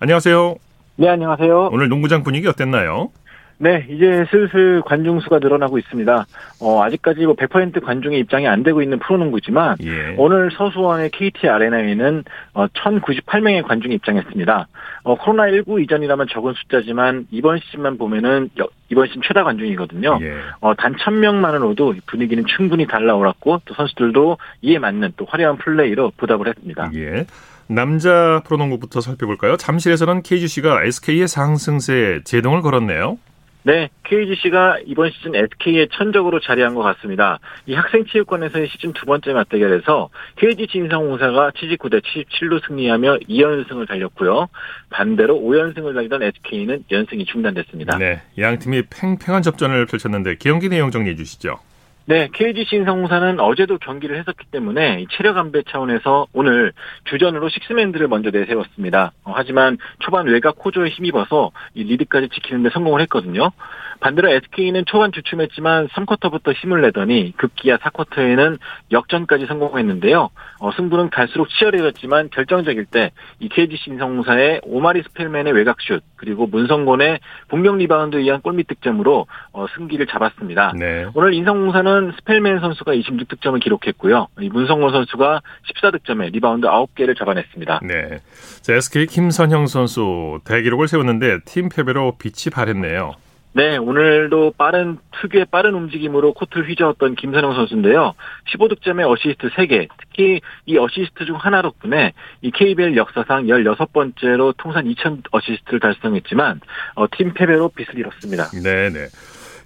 [0.00, 0.56] 안녕하세요.
[0.96, 1.68] 네, 안녕하세요.
[1.72, 3.10] 오늘 농구장 분위기 어땠나요?
[3.58, 6.26] 네, 이제 슬슬 관중 수가 늘어나고 있습니다.
[6.60, 10.14] 어, 아직까지 뭐 100% 관중의 입장이 안 되고 있는 프로농구지만 예.
[10.18, 14.68] 오늘 서수원의 KT 아레나에는 어, 1,098명의 관중이 입장했습니다.
[15.04, 18.50] 어, 코로나19 이전이라면 적은 숫자지만 이번 시즌만 보면은
[18.90, 20.18] 이번 시즌 최다 관중이거든요.
[20.22, 20.34] 예.
[20.60, 26.90] 어, 단 1,000명만으로도 분위기는 충분히 달라올랐고 또 선수들도 이에 맞는 또 화려한 플레이로 보답을 했습니다.
[26.94, 27.26] 예.
[27.66, 29.56] 남자 프로농구부터 살펴볼까요?
[29.56, 33.18] 잠실에서는 KGC가 SK의 상승세에 제동을 걸었네요.
[33.66, 37.38] 네, KGC가 이번 시즌 SK에 천적으로 자리한 것 같습니다.
[37.64, 44.48] 이 학생체육관에서의 시즌 두 번째 맞대결에서 KGC 인상공사가 79대 77로 승리하며 2연승을 달렸고요.
[44.90, 47.96] 반대로 5연승을 달리던 SK는 연승이 중단됐습니다.
[47.96, 51.58] 네, 양 팀이 팽팽한 접전을 펼쳤는데 경기 내용 정리해 주시죠.
[52.06, 56.72] 네, KGC 인상공사는 어제도 경기를 했었기 때문에 체력 안배 차원에서 오늘
[57.04, 59.12] 주전으로 식스맨들을 먼저 내세웠습니다.
[59.24, 63.52] 어, 하지만 초반 외곽 호조에 힘입어서 이 리드까지 지키는데 성공을 했거든요.
[64.00, 68.58] 반대로 SK는 초반 주춤했지만 3쿼터부터 힘을 내더니 급기야 4쿼터에는
[68.92, 70.28] 역전까지 성공했는데요.
[70.60, 77.76] 어, 승부는 갈수록 치열해졌지만 결정적일 때 이 KGC 인삼공사의 오마리 스펠맨의 외곽슛 그리고 문성곤의 공격
[77.76, 80.72] 리바운드에 의한 골밑 득점으로 어, 승기를 잡았습니다.
[80.78, 81.06] 네.
[81.14, 84.28] 오늘 인삼공사는 스펠맨 선수가 26득점을 기록했고요.
[84.40, 85.42] 이 문성곤 선수가
[85.74, 87.80] 14득점에 리바운드 9개를 잡아냈습니다.
[87.82, 88.20] 네.
[88.62, 93.14] 자, SK 김선형 선수 대기록을 세웠는데 팀 패배로 빛이 바랬네요.
[93.56, 98.14] 네, 오늘도 빠른 특유의 빠른 움직임으로 코트를 휘저었던 김선형 선수인데요.
[98.52, 105.22] 15득점에 어시스트 3개, 특히 이 어시스트 중 하나 덕분에 이 KBL 역사상 16번째로 통산 2000
[105.30, 106.60] 어시스트를 달성했지만
[106.96, 108.50] 어, 팀 패배로 빛을 잃었습니다.
[108.60, 109.06] 네, 네.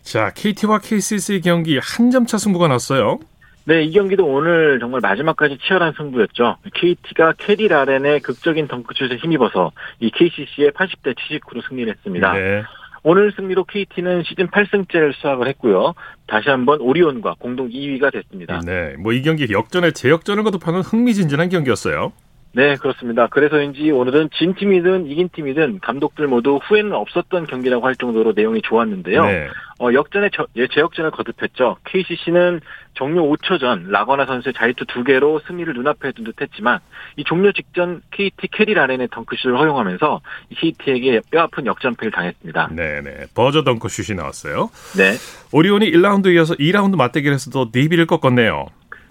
[0.03, 3.19] 자, KT와 KCC 경기 한 점 차 승부가 났어요.
[3.65, 6.57] 네, 이 경기도 오늘 정말 마지막까지 치열한 승부였죠.
[6.75, 12.33] KT가 캐디 라렌의 극적인 덩크슛에 힘입어서 이 KCC의 80대 79로 승리를 했습니다.
[12.33, 12.63] 네.
[13.03, 15.95] 오늘 승리로 KT는 시즌 8승째를 수확을 했고요.
[16.27, 18.61] 다시 한번 오리온과 공동 2위가 됐습니다.
[18.65, 22.13] 네, 뭐 이 경기 역전에 재역전을 거듭하는 흥미진진한 경기였어요.
[22.53, 23.27] 네, 그렇습니다.
[23.27, 29.25] 그래서인지 오늘은 진 팀이든 이긴 팀이든 감독들 모두 후회는 없었던 경기라고 할 정도로 내용이 좋았는데요.
[29.25, 29.49] 네.
[29.81, 31.77] 어, 역전에 저, 예, 제역전을 거듭했죠.
[31.85, 32.61] KCC는
[32.95, 36.81] 종료 5초 전 라거나 선수의 자유투 두 개로 승리를 눈앞에 둔 듯했지만
[37.17, 40.21] 이 종료 직전 KT 캐디 라렌의 덩크슛을 허용하면서
[40.57, 42.71] KT에게 뼈아픈 역전패를 당했습니다.
[42.75, 43.01] 네네.
[43.03, 43.27] 네.
[43.35, 44.71] 버저 덩크슛이 나왔어요.
[44.97, 45.13] 네.
[45.53, 48.67] 오리온이 1라운드 이어서 2라운드 맞대결에서도 DB를 꺾었네요.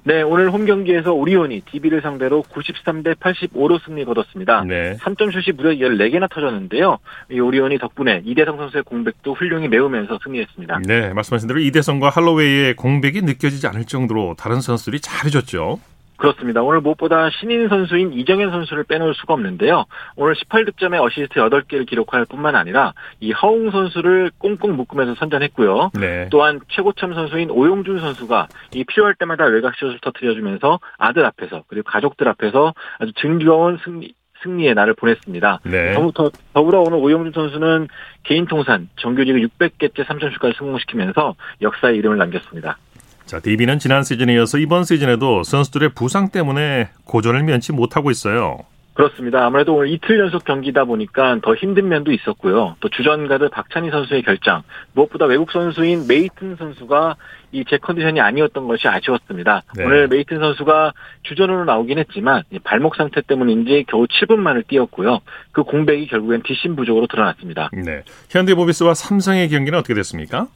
[0.08, 4.64] 네, 오늘 홈 경기에서 오리온이 DB를 상대로 93대 85로 승리 거뒀습니다.
[4.64, 4.96] 네.
[5.02, 7.00] 3점 슛이 무려 14개나 터졌는데요.
[7.30, 10.80] 이 오리온이 덕분에 이대성 선수의 공백도 훌륭히 메우면서 승리했습니다.
[10.86, 15.78] 네, 말씀하신 대로 이대성과 할로웨이의 공백이 느껴지지 않을 정도로 다른 선수들이 잘해줬죠.
[16.18, 16.62] 그렇습니다.
[16.64, 19.86] 오늘 무엇보다 신인 선수인 이정현 선수를 빼놓을 수가 없는데요.
[20.16, 25.92] 오늘 18득점에 어시스트 8개를 기록할 뿐만 아니라 이 허웅 선수를 꽁꽁 묶으면서 선전했고요.
[25.94, 26.28] 네.
[26.32, 32.74] 또한 최고참 선수인 오용준 선수가 이 필요할 때마다 외곽슛을 터트려주면서 아들 앞에서 그리고 가족들 앞에서
[33.00, 35.62] 아주 즐거운 승리 승리의 날을 보냈습니다.
[35.64, 35.96] 네.
[36.54, 37.88] 더불어 오늘 오용준 선수는
[38.24, 42.78] 개인 통산 정규리그 600개째 3점슛까지 성공시키면서 역사의 이름을 남겼습니다.
[43.28, 48.60] 자, DB는 지난 시즌에 이어서 이번 시즌에도 선수들의 부상 때문에 고전을 면치 못하고 있어요.
[48.94, 49.46] 그렇습니다.
[49.46, 52.78] 아무래도 오늘 이틀 연속 경기다 보니까 더 힘든 면도 있었고요.
[52.80, 54.64] 또 주전 가드 박찬희 선수의 결장,
[54.94, 57.16] 무엇보다 외국 선수인 메이튼 선수가
[57.52, 59.64] 이 제 컨디션이 아니었던 것이 아쉬웠습니다.
[59.76, 59.86] 네.
[59.86, 65.20] 오늘 메이튼 선수가 주전으로 나오긴 했지만 발목 상태 때문인지 겨우 7분 만을 뛰었고요.
[65.52, 67.70] 그 공백이 결국엔 뒷심 부족으로 드러났습니다.
[67.74, 68.04] 네.
[68.30, 70.48] 현대모비스와 삼성의 경기는 어떻게 됐습니까?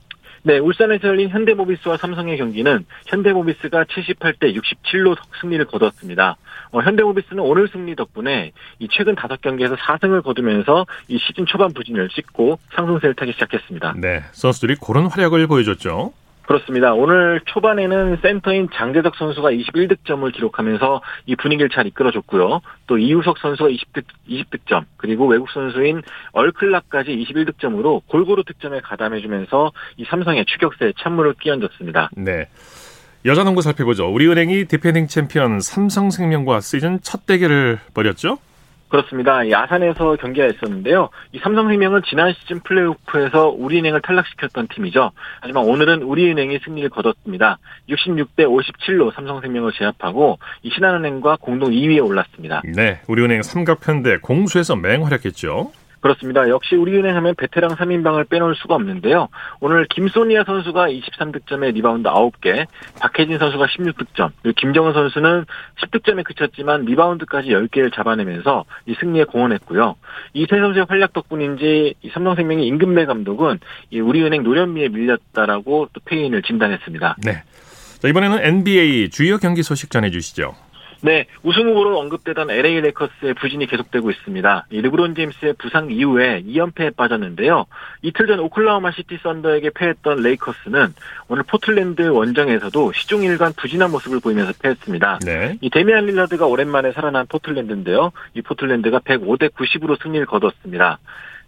[0.43, 6.37] 네, 울산에서 열린 현대모비스와 삼성의 경기는 현대모비스가 78대 67로 승리를 거뒀습니다.
[6.71, 12.57] 어, 현대모비스는 오늘 승리 덕분에 이 최근 5경기에서 4승을 거두면서 이 시즌 초반 부진을 찍고
[12.75, 13.95] 상승세를 타기 시작했습니다.
[13.97, 16.13] 네, 선수들이 그런 활약을 보여줬죠.
[16.45, 16.93] 그렇습니다.
[16.93, 22.61] 오늘 초반에는 센터인 장재덕 선수가 21득점을 기록하면서 이 분위기를 잘 이끌어줬고요.
[22.87, 26.01] 또 이우석 선수가 20득, 20득점, 그리고 외국 선수인
[26.33, 32.09] 얼 클락까지 21득점으로 골고루 득점에 가담해주면서 이 삼성의 추격세에 찬물을 끼얹었습니다.
[32.17, 32.47] 네.
[33.23, 34.11] 여자 농구 살펴보죠.
[34.11, 38.39] 우리은행이 디펜딩 챔피언 삼성생명과 시즌 첫 대결을 벌였죠?
[38.91, 39.49] 그렇습니다.
[39.49, 41.09] 아산에서 경기가 있었는데요.
[41.31, 45.11] 이 삼성생명은 지난 시즌 플레이오프에서 우리은행을 탈락시켰던 팀이죠.
[45.39, 47.57] 하지만 오늘은 우리은행이 승리를 거뒀습니다.
[47.89, 52.61] 66대 57로 삼성생명을 제압하고 이 신한은행과 공동 2위에 올랐습니다.
[52.65, 55.71] 네, 우리은행 삼각편대 공수에서 맹활약했죠.
[56.01, 56.49] 그렇습니다.
[56.49, 59.29] 역시 우리은행 하면 베테랑 3인방을 빼놓을 수가 없는데요.
[59.59, 62.65] 오늘 김소니아 선수가 23득점에 리바운드 9개,
[62.99, 65.45] 박혜진 선수가 16득점, 그리고 김정은 선수는
[65.81, 69.95] 10득점에 그쳤지만 리바운드까지 10개를 잡아내면서 이 승리에 공헌했고요.
[70.33, 73.59] 이 세 선수의 활약 덕분인지 이 삼성생명의 임근배 감독은
[73.91, 77.15] 이 우리은행 노련미에 밀렸다라고 또 패인을 진단했습니다.
[77.23, 77.43] 네.
[77.99, 80.53] 자, 이번에는 NBA 주요 경기 소식 전해주시죠.
[81.03, 84.67] 네, 우승 후보로 언급되던 LA 레이커스의 부진이 계속되고 있습니다.
[84.69, 87.65] 르브론 제임스의 부상 이후에 2연패에 빠졌는데요.
[88.03, 90.93] 이틀 전 오클라호마 시티 썬더에게 패했던 레이커스는
[91.27, 95.19] 오늘 포틀랜드 원정에서도 시종일관 부진한 모습을 보이면서 패했습니다.
[95.25, 95.57] 네.
[95.61, 98.11] 이 데미안 릴라드가 오랜만에 살아난 포틀랜드인데요.
[98.35, 100.99] 이 포틀랜드가 105대 90으로 승리를 거뒀습니다.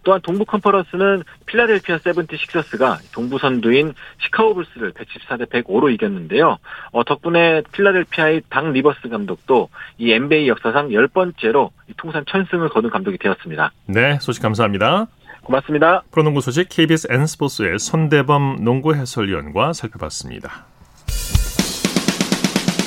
[0.04, 6.58] 또한 동부 컨퍼런스는 필라델피아 세븐티 식서스가 동부 선두인 시카고 불스를 114대 105로 이겼는데요.
[6.92, 13.72] 어, 덕분에 필라델피아의 닥 리버스 감독도 이 NBA 역사상 10번째로 통산 천승을 거둔 감독이 되었습니다.
[13.86, 15.06] 네, 소식 감사합니다.
[15.42, 16.02] 고맙습니다.
[16.10, 20.66] 프로농구 소식 KBS N스포츠의 손대범 농구 해설위원과 살펴봤습니다.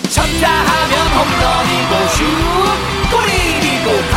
[0.10, 2.24] 쳤다 하면 홈런이고 슛
[3.12, 4.17] 골이고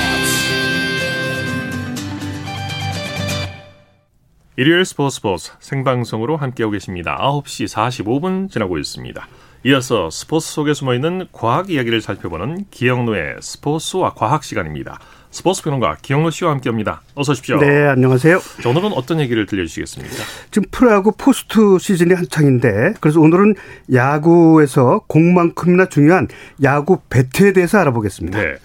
[4.61, 7.17] 일요일 스포츠 스포츠 생방송으로 함께하고 계십니다.
[7.19, 9.27] 9시 45분 지나고 있습니다.
[9.63, 14.99] 이어서 스포츠 속에 숨어있는 과학 이야기를 살펴보는 기영노의 스포츠와 과학 시간입니다.
[15.31, 17.01] 스포츠 평론가 기영노 씨와 함께합니다.
[17.15, 17.57] 어서 오십시오.
[17.57, 18.39] 네, 안녕하세요.
[18.61, 20.15] 자, 오늘은 어떤 얘기를 들려주시겠습니까?
[20.51, 23.55] 지금 프로야구 포스트 시즌이 한창인데 그래서 오늘은
[23.91, 26.27] 야구에서 공만큼이나 중요한
[26.61, 28.39] 야구 배트에 대해서 알아보겠습니다.
[28.39, 28.57] 네,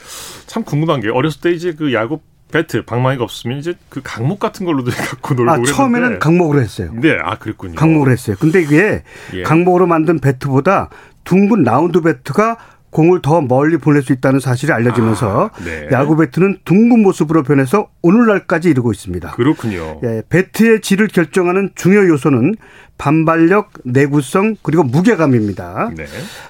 [0.45, 2.21] 참 궁금한 게 어렸을 때 이제 그 야구
[2.57, 6.91] 배트 방망이가 없으면 이제 그 강목 같은 걸로도 갖고 놀고 아, 처음에는 강목으로 했어요.
[6.95, 7.75] 네, 아 그랬군요.
[7.75, 8.37] 강목으로 했어요.
[8.41, 9.03] 근데 이게
[9.35, 9.43] 예.
[9.43, 10.89] 강목으로 만든 배트보다
[11.25, 12.57] 둥근 라운드 배트가
[12.97, 15.87] 공을 더 멀리 보낼 수 있다는 사실이 알려지면서 아, 네.
[15.93, 19.33] 야구 배트는 둥근 모습으로 변해서 오늘날까지 이르고 있습니다.
[19.33, 20.01] 그렇군요.
[20.03, 22.55] 예, 배트의 질을 결정하는 중요 요소는
[22.97, 25.91] 반발력, 내구성 그리고 무게감입니다.
[25.95, 26.07] 네.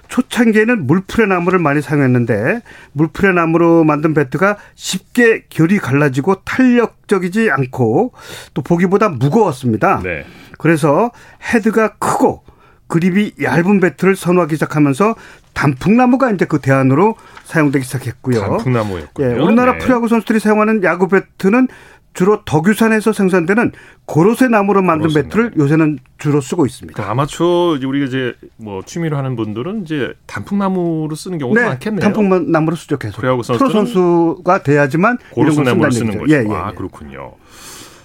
[0.06, 2.60] 초창기에는 물풀의 나무를 많이 사용했는데
[2.92, 8.12] 물풀의 나무로 만든 배트가 쉽게 결이 갈라지고 탄력적이지 않고
[8.54, 10.00] 또 보기보다 무거웠습니다.
[10.04, 10.24] 네.
[10.58, 11.10] 그래서
[11.52, 12.44] 헤드가 크고
[12.86, 15.16] 그립이 얇은 배트를 선호하기 시작하면서
[15.56, 18.40] 단풍나무가 이제 그 대안으로 사용되기 시작했고요.
[18.40, 19.26] 단풍나무였군요.
[19.26, 19.78] 예, 우리나라 네.
[19.78, 21.68] 프로야구 선수들이 사용하는 야구 배트는
[22.12, 23.72] 주로 덕유산에서 생산되는
[24.04, 27.02] 고로쇠 나무로 만든 배트를 요새는 주로 쓰고 있습니다.
[27.02, 32.00] 그 아마추어 우리가 이제 뭐 취미로 하는 분들은 이제 단풍나무로 쓰는 경우가 네, 많겠네요.
[32.00, 33.20] 단풍나무로 쓰죠 계속.
[33.20, 36.34] 프로 선수가 돼야지만 고로쇠 나무를 쓰는 거죠.
[36.34, 36.74] 예, 예, 아 예.
[36.74, 37.32] 그렇군요.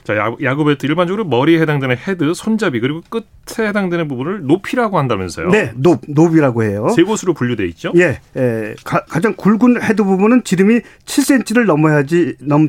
[0.03, 5.49] 자, 야구, 배트 일반적으로 머리에 해당되는 헤드, 손잡이 그리고 끝에 해당되는 부분을 knob이라고 한다면서요?
[5.49, 6.89] 네, knob, knob이라고 해요.
[6.95, 7.91] 세 곳으로 분류돼 있죠?
[7.95, 8.75] 예, 예.
[8.83, 12.67] 가, 장 굵은 헤드 부분은 지름이 7cm를 넘어야지 넘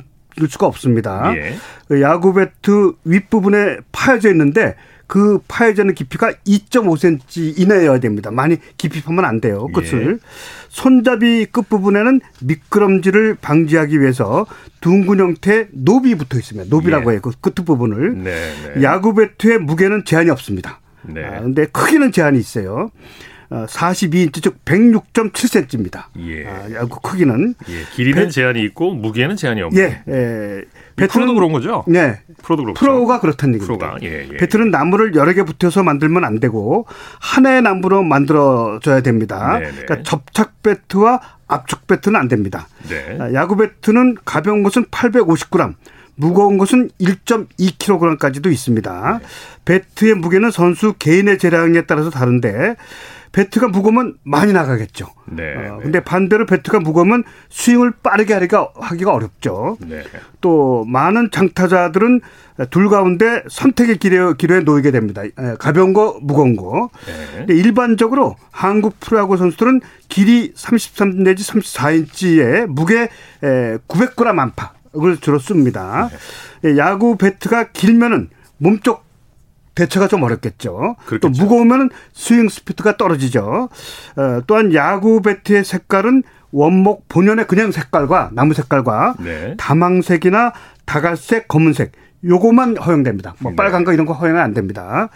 [0.49, 1.35] 수가 없습니다.
[1.37, 1.55] 예.
[1.89, 4.77] 그 야구 배트 윗부분에 파여져 있는데
[5.13, 8.31] 그 파여지는 깊이가 2.5cm 이내여야 됩니다.
[8.31, 9.67] 많이 깊이 파면 안 돼요.
[9.75, 10.13] 끝을.
[10.15, 10.27] 예.
[10.71, 14.47] 손잡이 끝부분에는 미끄러짐을 방지하기 위해서
[14.81, 16.75] 둥근 형태 knob이 붙어 있습니다.
[16.75, 17.17] knob이라고 예.
[17.17, 17.21] 해요.
[17.23, 18.25] 그 끝부분을.
[18.25, 18.83] 네, 네.
[18.83, 20.81] 야구 배트의 무게는 제한이 없습니다.
[21.03, 21.23] 네.
[21.23, 22.91] 아, 근데 크기는 제한이 있어요.
[23.51, 26.05] 42인치 어, 즉 106.7cm입니다.
[26.21, 26.47] 예.
[26.47, 27.75] 아, 야구 크기는 예.
[27.95, 29.79] 길이는 배, 제한이 있고 무게는 제한이 없고.
[29.79, 30.03] 예.
[30.09, 30.63] 예.
[30.97, 31.85] 배트는 그런 거죠?
[31.87, 32.21] 네.
[32.43, 32.79] 프로도 그렇죠.
[32.79, 33.87] 프로가 그렇다는 얘기입니다.
[33.87, 34.37] 프로가 예, 예.
[34.37, 36.87] 배트는 나무를 여러 개 붙여서 만들면 안 되고
[37.21, 39.59] 하나의 나무로 만들어져야 됩니다.
[39.59, 39.71] 네네.
[39.71, 39.83] 네.
[39.85, 42.67] 그러니까 접착 배트와 압축 배트는 안 됩니다.
[42.89, 43.19] 네.
[43.21, 45.75] 아, 야구 배트는 가벼운 것은 850g,
[46.15, 49.19] 무거운 것은 1.2kg까지도 있습니다.
[49.21, 49.27] 네.
[49.65, 52.77] 배트의 무게는 선수 개인의 재량에 따라서 다른데
[53.33, 55.07] 배트가 무거우면 많이 나가겠죠.
[55.27, 55.55] 네.
[55.57, 55.83] 어, 네.
[55.83, 59.79] 근데 반대로 배트가 무거우면 스윙을 빠르게 하기가 하기가 어렵죠.
[59.81, 60.03] 네.
[60.41, 62.21] 또 많은 장타자들은
[62.71, 65.23] 둘 가운데 선택의 기회, 기회에 놓이게 됩니다.
[65.59, 66.91] 가벼운 거, 무거운 거.
[67.47, 67.55] 네.
[67.55, 73.09] 일반적으로 한국 프로야구 선수들은 길이 33 내지 34인치에 무게
[73.41, 76.11] 900g 안팎을 주로 씁니다.
[76.61, 76.77] 네.
[76.77, 79.05] 야구 배트가 길면은 몸쪽
[79.75, 80.97] 대처가 좀 어렵겠죠.
[81.07, 81.21] 그렇겠죠.
[81.21, 83.69] 또 무거우면 스윙 스피드가 떨어지죠.
[84.17, 89.55] 어, 또한 야구 배트의 색깔은 원목 본연의 그냥 색깔과 나무 색깔과 네.
[89.57, 90.53] 다망색이나
[90.85, 91.93] 다갈색, 검은색
[92.25, 93.35] 요거만 허용됩니다.
[93.41, 93.57] 뭐 네.
[93.57, 95.09] 빨간 거 이런 거 허용은 안 됩니다.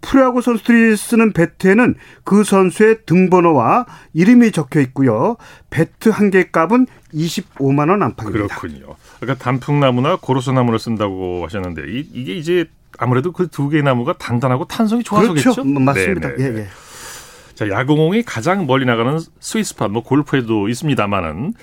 [0.00, 5.36] 프로야구 선수들이 쓰는 배트에는 그 선수의 등번호와 이름이 적혀 있고요.
[5.70, 8.54] 배트 한 개 값은 25만 원 안팎입니다.
[8.56, 8.94] 그렇군요.
[9.18, 12.66] 그러니까 단풍나무나 고로쇠나무를 쓴다고 하셨는데 이, 게 이제
[12.98, 15.54] 아무래도 그 두 개의 나무가 단단하고 탄성이 좋아서겠죠.
[15.54, 15.64] 그렇죠.
[15.64, 16.28] 뭐 맞습니다.
[16.38, 16.66] 예, 예.
[17.54, 21.54] 자, 야구공이 가장 멀리 나가는 스위스팟, 뭐 골프에도 있습니다만은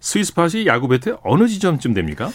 [0.00, 2.30] 스위스팟이 야구 배트 어느 지점쯤 됩니까?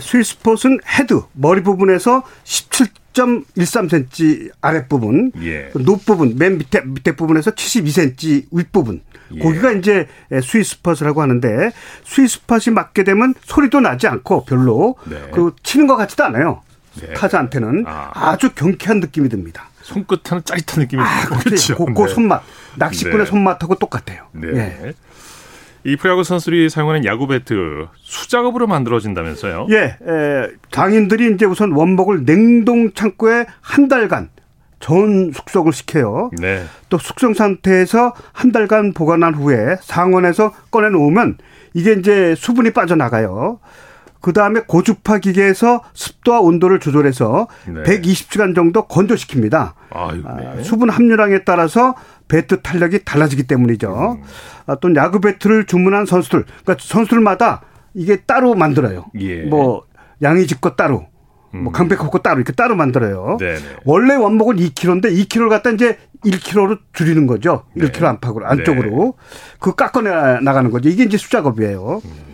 [0.00, 5.70] 스위스팟은 헤드 머리 부분에서 17.13cm 아랫부분, 예.
[5.74, 9.02] knob 부분 맨 밑에 밑에 부분에서 72cm 윗부분.
[9.34, 9.38] 예.
[9.40, 11.72] 거기가 이제 스위스팟이라고 하는데
[12.04, 15.16] 스위스팟이 맞게 되면 소리도 나지 않고 별로 네.
[15.32, 16.62] 그리고 치는 것 같지도 않아요.
[17.00, 17.14] 네.
[17.14, 18.36] 타자한테는 아.
[18.36, 19.68] 주 경쾌한 느낌이 듭니다.
[19.82, 21.76] 손끝에는 짜릿한 느낌이 아, 그렇죠.
[21.76, 22.08] 그, 그 네.
[22.08, 22.42] 손맛
[22.76, 23.24] 낚시꾼의 네.
[23.26, 24.26] 손맛하고 똑같아요.
[24.32, 24.48] 네.
[24.54, 24.92] 예.
[25.84, 29.66] 이 프로야구 선수들이 사용하는 야구 배트 수작업으로 만들어진다면서요?
[29.70, 34.30] 예, 에, 장인들이 이제 우선 원목을 냉동 창고에 한 달간
[34.78, 36.30] 전 숙성을 시켜요.
[36.38, 36.64] 네.
[36.88, 41.38] 또 숙성 상태에서 한 달간 보관한 후에 상온에서 꺼내 놓으면
[41.74, 43.58] 이게 이제 수분이 빠져나가요.
[44.22, 47.82] 그 다음에 고주파 기계에서 습도와 온도를 조절해서 네.
[47.82, 49.50] 120시간 정도 건조시킵니다.
[49.50, 50.22] 네.
[50.24, 51.94] 아, 수분 함유량에 따라서
[52.28, 54.18] 배트 탄력이 달라지기 때문이죠.
[54.18, 54.22] 음.
[54.66, 57.62] 아, 또 야구 배트를 주문한 선수들, 그러니까 선수들마다
[57.94, 59.06] 이게 따로 만들어요.
[59.18, 59.42] 예.
[59.42, 59.82] 뭐
[60.22, 61.08] 양이집 거 따로,
[61.50, 61.72] 뭐 음.
[61.72, 63.38] 강백호 거 따로 이렇게 따로 만들어요.
[63.40, 63.54] 네네.
[63.54, 63.76] 네.
[63.84, 67.64] 원래 원목은 2kg인데 2kg를 갖다 이제 1kg로 줄이는 거죠.
[67.74, 67.86] 네.
[67.86, 69.56] 1kg 안팎으로 안쪽으로 네.
[69.58, 70.88] 그 깎아내 나가는 거죠.
[70.88, 72.00] 이게 이제 수작업이에요.
[72.04, 72.31] 음.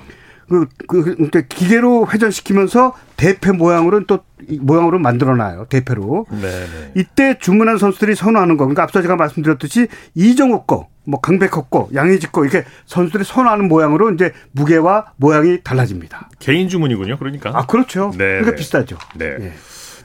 [0.49, 4.21] 그, 그, 그 기계로 회전시키면서 대패 모양으로 또
[4.61, 5.67] 모양으로 만들어놔요.
[5.69, 6.27] 대패로.
[6.31, 6.93] 네네.
[6.97, 8.65] 이때 주문한 선수들이 선호하는 거.
[8.65, 14.13] 그러니까 앞서 제가 말씀드렸듯이 이정욱 거, 뭐 강백호 거, 양의지 거 이렇게 선수들이 선호하는 모양으로
[14.13, 16.31] 이제 무게와 모양이 달라집니다.
[16.39, 17.19] 개인 주문이군요.
[17.19, 17.51] 그러니까.
[17.55, 18.11] 아 그렇죠.
[18.13, 18.41] 네.
[18.41, 18.99] 그러니까.
[19.17, 19.37] 네.
[19.39, 19.53] 네.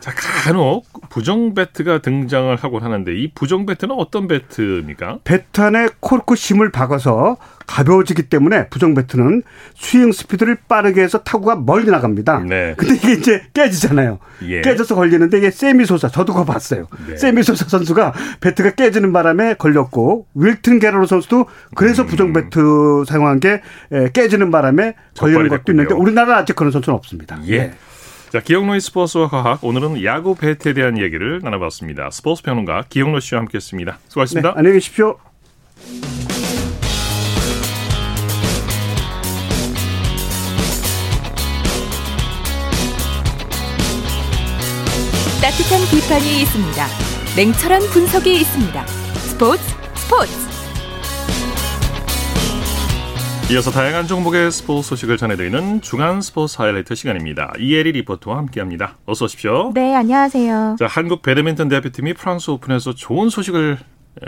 [0.04, 5.20] 자, 간혹 부정 배트가 등장을 하곤 하는데 이 부정 배트는 어떤 배트입니까?
[5.24, 7.38] 배트 안에 코르크 심을 박아서
[7.68, 9.44] 가벼워지기 때문에 부정 배트는
[9.78, 12.40] 스윙 스피드를 빠르게 해서 타구가 멀리 나갑니다.
[12.40, 12.74] 네.
[12.76, 14.20] 근데 이게 이제 깨지잖아요.
[14.50, 14.60] 예.
[14.60, 16.88] 깨져서 걸리는데 이게 새미 소사 저도 그거 봤어요.
[17.08, 17.16] 네.
[17.16, 22.08] 새미 소사 선수가 배트가 깨지는 바람에 걸렸고 윌튼 게러로 선수도 그래서 음.
[22.08, 23.62] 부정 배트 사용한 게
[24.12, 27.40] 깨지는 바람에 걸리는 것도 있는데 우리나라는 아직 그런 선수는 없습니다.
[27.48, 27.72] 예.
[28.34, 28.40] 네.
[28.40, 32.10] 자, 기영로의 스포츠와 과학 오늘은 야구 배트에 대한 얘기를 나눠봤습니다.
[32.10, 34.00] 스포츠 평론가 기영로 씨와 함께했습니다.
[34.08, 34.50] 수고하셨습니다.
[34.50, 35.20] 네, 안녕히 계십시오.
[45.40, 46.86] 따뜻한 비판이 있습니다.
[47.36, 48.88] 냉철한 분석이 있습니다.
[48.88, 49.64] 스포츠
[49.96, 50.43] 스포츠.
[53.52, 57.54] 이어서 다양한 종목의 스포츠 소식을 전해드리는 중간 스포츠 하이라이트 시간입니다.
[57.60, 58.98] 이혜리 리포터와 함께합니다.
[59.06, 59.72] 어서 오십시오.
[59.76, 60.78] 네, 안녕하세요.
[60.80, 63.78] 자, 한국 배드민턴 대표팀이 프랑스 오픈에서 좋은 소식을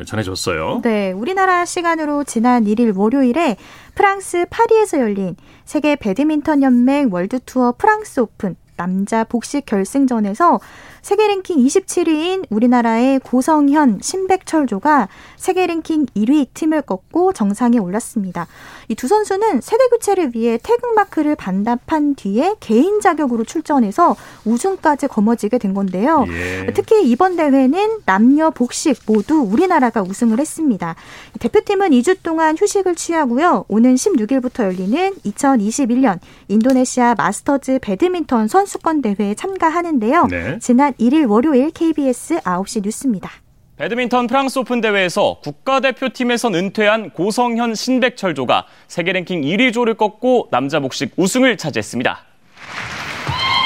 [0.05, 0.81] 전해줬어요.
[0.83, 3.55] 네, 우리나라 시간으로 지난 1일 월요일에
[3.95, 10.59] 프랑스 파리에서 열린 세계 배드민턴 연맹 월드 투어 프랑스 오픈 남자 복식 결승전에서
[11.05, 18.47] 세계 랭킹 27위인 우리나라의 고성현, 신백철조가 세계 랭킹 1위 팀을 꺾고 정상에 올랐습니다.
[18.89, 24.15] 이 두 선수는 세대 교체를 위해 태극 마크를 반납한 뒤에 개인 자격으로 출전해서
[24.45, 26.25] 우승까지 거머쥐게 된 건데요.
[26.27, 26.73] 예.
[26.73, 30.95] 특히 이번 대회는 남녀 복식 모두 우리나라가 우승을 했습니다.
[31.39, 33.65] 대표팀은 2주 동안 휴식을 취하고요.
[33.67, 40.27] 오는 16일부터 열리는 2021년 인도네시아 마스터즈 배드민턴 선수권 대회에 참가하는데요.
[40.31, 40.57] 네.
[40.59, 43.31] 지난 1일 월요일 KBS 9시 뉴스입니다.
[43.77, 51.11] 배드민턴 프랑스 오픈 대회에서 국가대표팀에서 은퇴한 고성현 신백철조가 세계 랭킹 1위 조를 꺾고 남자 복식
[51.17, 52.19] 우승을 차지했습니다.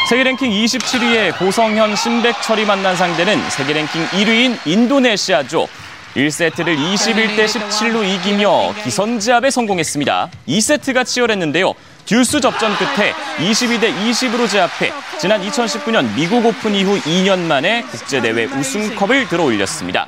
[0.09, 5.67] 세계 랭킹 27위의 고성현 신백철이 만난 상대는 세계 랭킹 1위인 인도네시아조.
[6.15, 10.31] 1세트를 21대 17로 이기며 기선제압에 성공했습니다.
[10.47, 11.75] 2세트가 치열했는데요.
[12.05, 19.28] 듀스 접전 끝에 22대 20으로 제압해 지난 2019년 미국 오픈 이후 2년 만에 국제대회 우승컵을
[19.28, 20.07] 들어올렸습니다.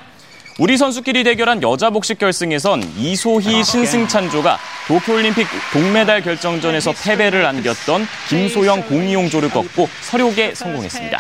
[0.60, 9.50] 우리 선수끼리 대결한 여자 복식 결승에선 이소희 신승찬조가 도쿄올림픽 동메달 결정전에서 패배를 안겼던 김소영 공이용조를
[9.50, 11.20] 꺾고 서력에 성공했습니다.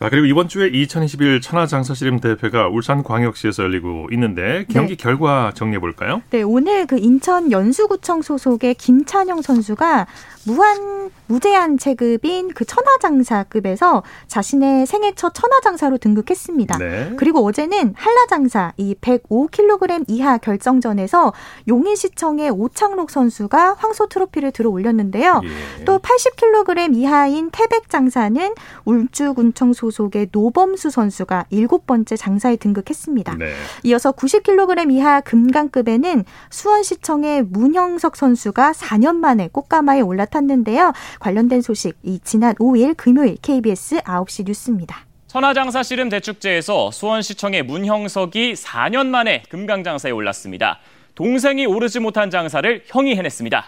[0.00, 5.02] 자, 그리고 이번 주에 2021 천하장사시름 대회가 울산광역시에서 열리고 있는데 경기 네.
[5.02, 6.22] 결과 정리해 볼까요?
[6.30, 10.06] 네, 오늘 그 인천 연수구청 소속의 김찬영 선수가
[10.46, 16.78] 무한 무제한 체급인 그 천하장사급에서 자신의 생애 첫 천하장사로 등극했습니다.
[16.78, 17.12] 네.
[17.16, 21.32] 그리고 어제는 한라장사 이 105kg 이하 결정전에서
[21.68, 25.40] 용인시청의 오창록 선수가 황소 트로피를 들어 올렸는데요.
[25.44, 25.84] 예.
[25.84, 33.36] 또 80kg 이하인 태백장사는 울주군청 소속의 노범수 선수가 일곱 번째 장사에 등극했습니다.
[33.36, 33.52] 네.
[33.84, 40.92] 이어서 90kg 이하 금강급에는 수원시청의 문형석 선수가 4년 만에 꽃가마에 올 라탔는데요.
[41.18, 45.04] 관련된 소식 이 지난 5일 금요일 KBS 9시 뉴스입니다.
[45.26, 50.80] 천하장사 씨름 대축제에서 수원시청의 문형석이 4년 만에 금강장사에 올랐습니다.
[51.14, 53.66] 동생이 오르지 못한 장사를 형이 해냈습니다.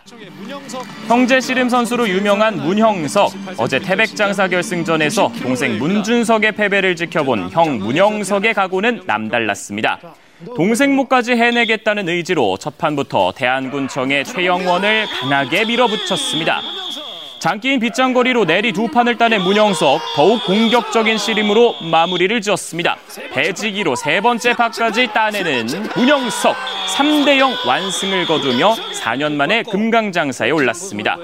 [1.06, 3.30] 형제 씨름 선수로 유명한 문형석.
[3.58, 10.00] 어제 태백 장사 결승전에서 동생 문준석의 패배를 지켜본 형 문형석의 각오는 남달랐습니다.
[10.56, 16.60] 동생 목까지 해내겠다는 의지로 첫 판부터 대한군청의 최영원을 강하게 밀어붙였습니다.
[17.38, 22.96] 장기인 빗장거리로 내리 두 판을 따낸 문영석 더욱 공격적인 씨름으로 마무리를 지었습니다.
[23.32, 25.66] 배지기로 세 번째 파까지 따내는
[25.96, 26.54] 문영석
[26.96, 31.16] 3대0 완승을 거두며 4년 만에 금강장사에 올랐습니다.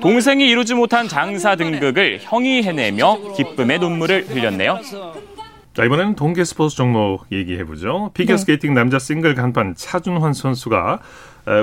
[0.00, 4.78] 동생이 이루지 못한 장사 등극을 형이 해내며 기쁨의 눈물을 흘렸네요.
[5.76, 8.10] 자, 이번에는 동계 스포츠 종목 얘기해보죠.
[8.14, 8.80] 피겨스케이팅 네.
[8.80, 11.00] 남자 싱글 간판 차준환 선수가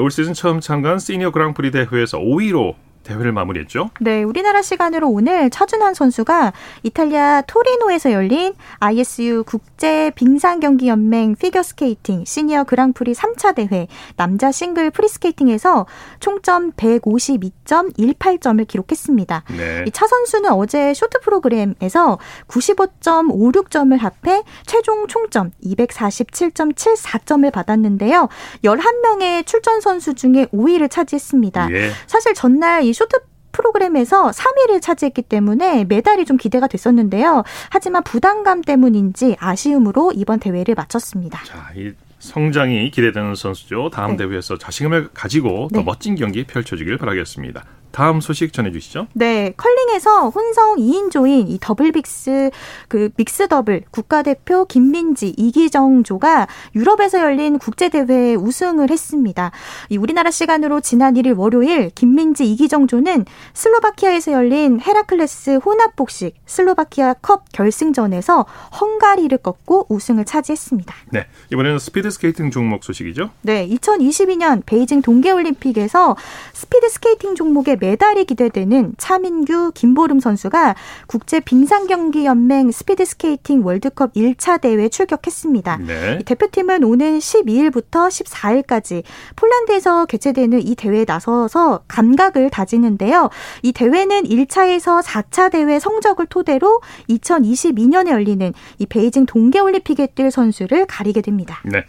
[0.04, 3.90] 올 시즌 처음 참가한 시니어 그랑프리 대회에서 5위로 대회를 마무리했죠.
[4.00, 11.62] 네, 우리나라 시간으로 오늘 차준환 선수가 이탈리아 토리노에서 열린 ISU 국제 빙상 경기 연맹 피겨
[11.62, 15.86] 스케이팅 시니어 그랑프리 3차 대회 남자 싱글 프리스케이팅에서
[16.20, 19.44] 총점 152.18점을 기록했습니다.
[19.58, 19.84] 네.
[19.88, 28.30] 이차 선수는 어제 쇼트 프로그램에서 95.56점을 합해 최종 총점 247.74점을 받았는데요.
[28.64, 31.70] 11명의 출전 선수 중에 5위를 차지했습니다.
[31.72, 31.92] 예.
[32.08, 33.18] 사실 전날 이 쇼트
[33.52, 37.44] 프로그램에서 3위를 차지했기 때문에 메달이 좀 기대가 됐었는데요.
[37.70, 41.44] 하지만 부담감 때문인지 아쉬움으로 이번 대회를 마쳤습니다.
[41.46, 43.90] 자, 이 성장이 기대되는 선수죠.
[43.92, 44.26] 다음 네.
[44.26, 45.84] 대회에서 자신감을 가지고 더 네.
[45.84, 47.64] 멋진 경기 펼쳐주길 바라겠습니다.
[47.94, 49.08] 다음 소식 전해주시죠.
[49.14, 52.50] 네, 컬링에서 혼성 2인조인 이 더블 빅스
[52.88, 59.52] 그 믹스 더블 국가대표 김민지 이기정조가 유럽에서 열린 국제 대회에 우승을 했습니다.
[59.90, 67.52] 이 우리나라 시간으로 지난 1일 월요일 김민지 이기정조는 슬로바키아에서 열린 헤라클레스 혼합 복식 슬로바키아 컵
[67.52, 68.48] 결승전에서
[68.82, 70.96] 헝가리를 꺾고 우승을 차지했습니다.
[71.12, 73.30] 네, 이번에는 스피드 스케이팅 종목 소식이죠.
[73.44, 76.16] 네, 2022년 베이징 동계올림픽에서
[76.54, 80.76] 스피드 스케이팅 종목의 메달이 기대되는 차민규, 김보름 선수가
[81.06, 85.80] 국제 빙상 경기 연맹 스피드 스케이팅 월드컵 1차 대회에 출격했습니다.
[85.86, 86.20] 네.
[86.20, 89.04] 대표팀은 오는 12일부터 14일까지
[89.36, 93.30] 폴란드에서 개최되는 이 대회에 나서서 감각을 다지는데요.
[93.64, 96.80] 이 대회는 1차에서 4차 대회 성적을 토대로
[97.10, 101.62] 2022년에 열리는 이 베이징 동계올림픽에 뛸 선수를 가리게 됩니다.
[101.66, 101.84] 네.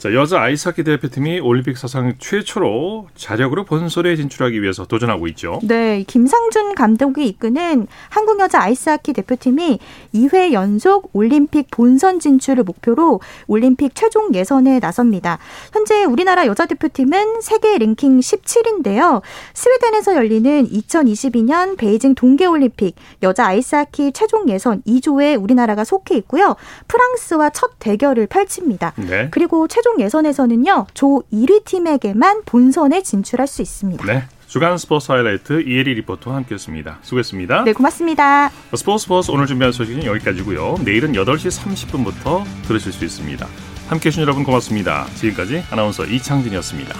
[0.00, 5.60] 자, 여자 아이스하키 대표팀이 올림픽 사상 최초로 자력으로 본선에 진출하기 위해서 도전하고 있죠.
[5.62, 9.78] 네, 김상준 감독이 이끄는 한국 여자 아이스하키 대표팀이
[10.14, 15.38] 2회 연속 올림픽 본선 진출을 목표로 올림픽 최종 예선에 나섭니다.
[15.70, 19.20] 현재 우리나라 여자 대표팀은 세계 랭킹 17인데요.
[19.52, 26.56] 스웨덴에서 열리는 2022년 베이징 동계 올림픽 여자 아이스하키 최종 예선 2조에 우리나라가 속해 있고요.
[26.88, 28.94] 프랑스와 첫 대결을 펼칩니다.
[28.96, 29.28] 네.
[29.30, 30.86] 그리고 최종 최종 예선에서는요.
[30.94, 34.04] 조 1위 팀에게만 본선에 진출할 수 있습니다.
[34.04, 34.24] 네.
[34.46, 36.98] 주간 스포츠 하이라이트 이혜리 리포터와 함께했습니다.
[37.02, 37.64] 수고했습니다.
[37.64, 38.50] 네, 고맙습니다.
[38.74, 40.76] 스포츠 스포츠 오늘 준비한 소식은 여기까지고요.
[40.84, 43.46] 내일은 8시 30분부터 들으실 수 있습니다.
[43.88, 45.06] 함께해 주신 여러분 고맙습니다.
[45.14, 46.94] 지금까지 아나운서 이창진이었습니다.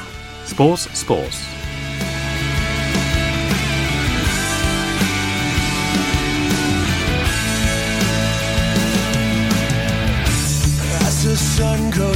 [0.44, 1.59] 스포츠 스포츠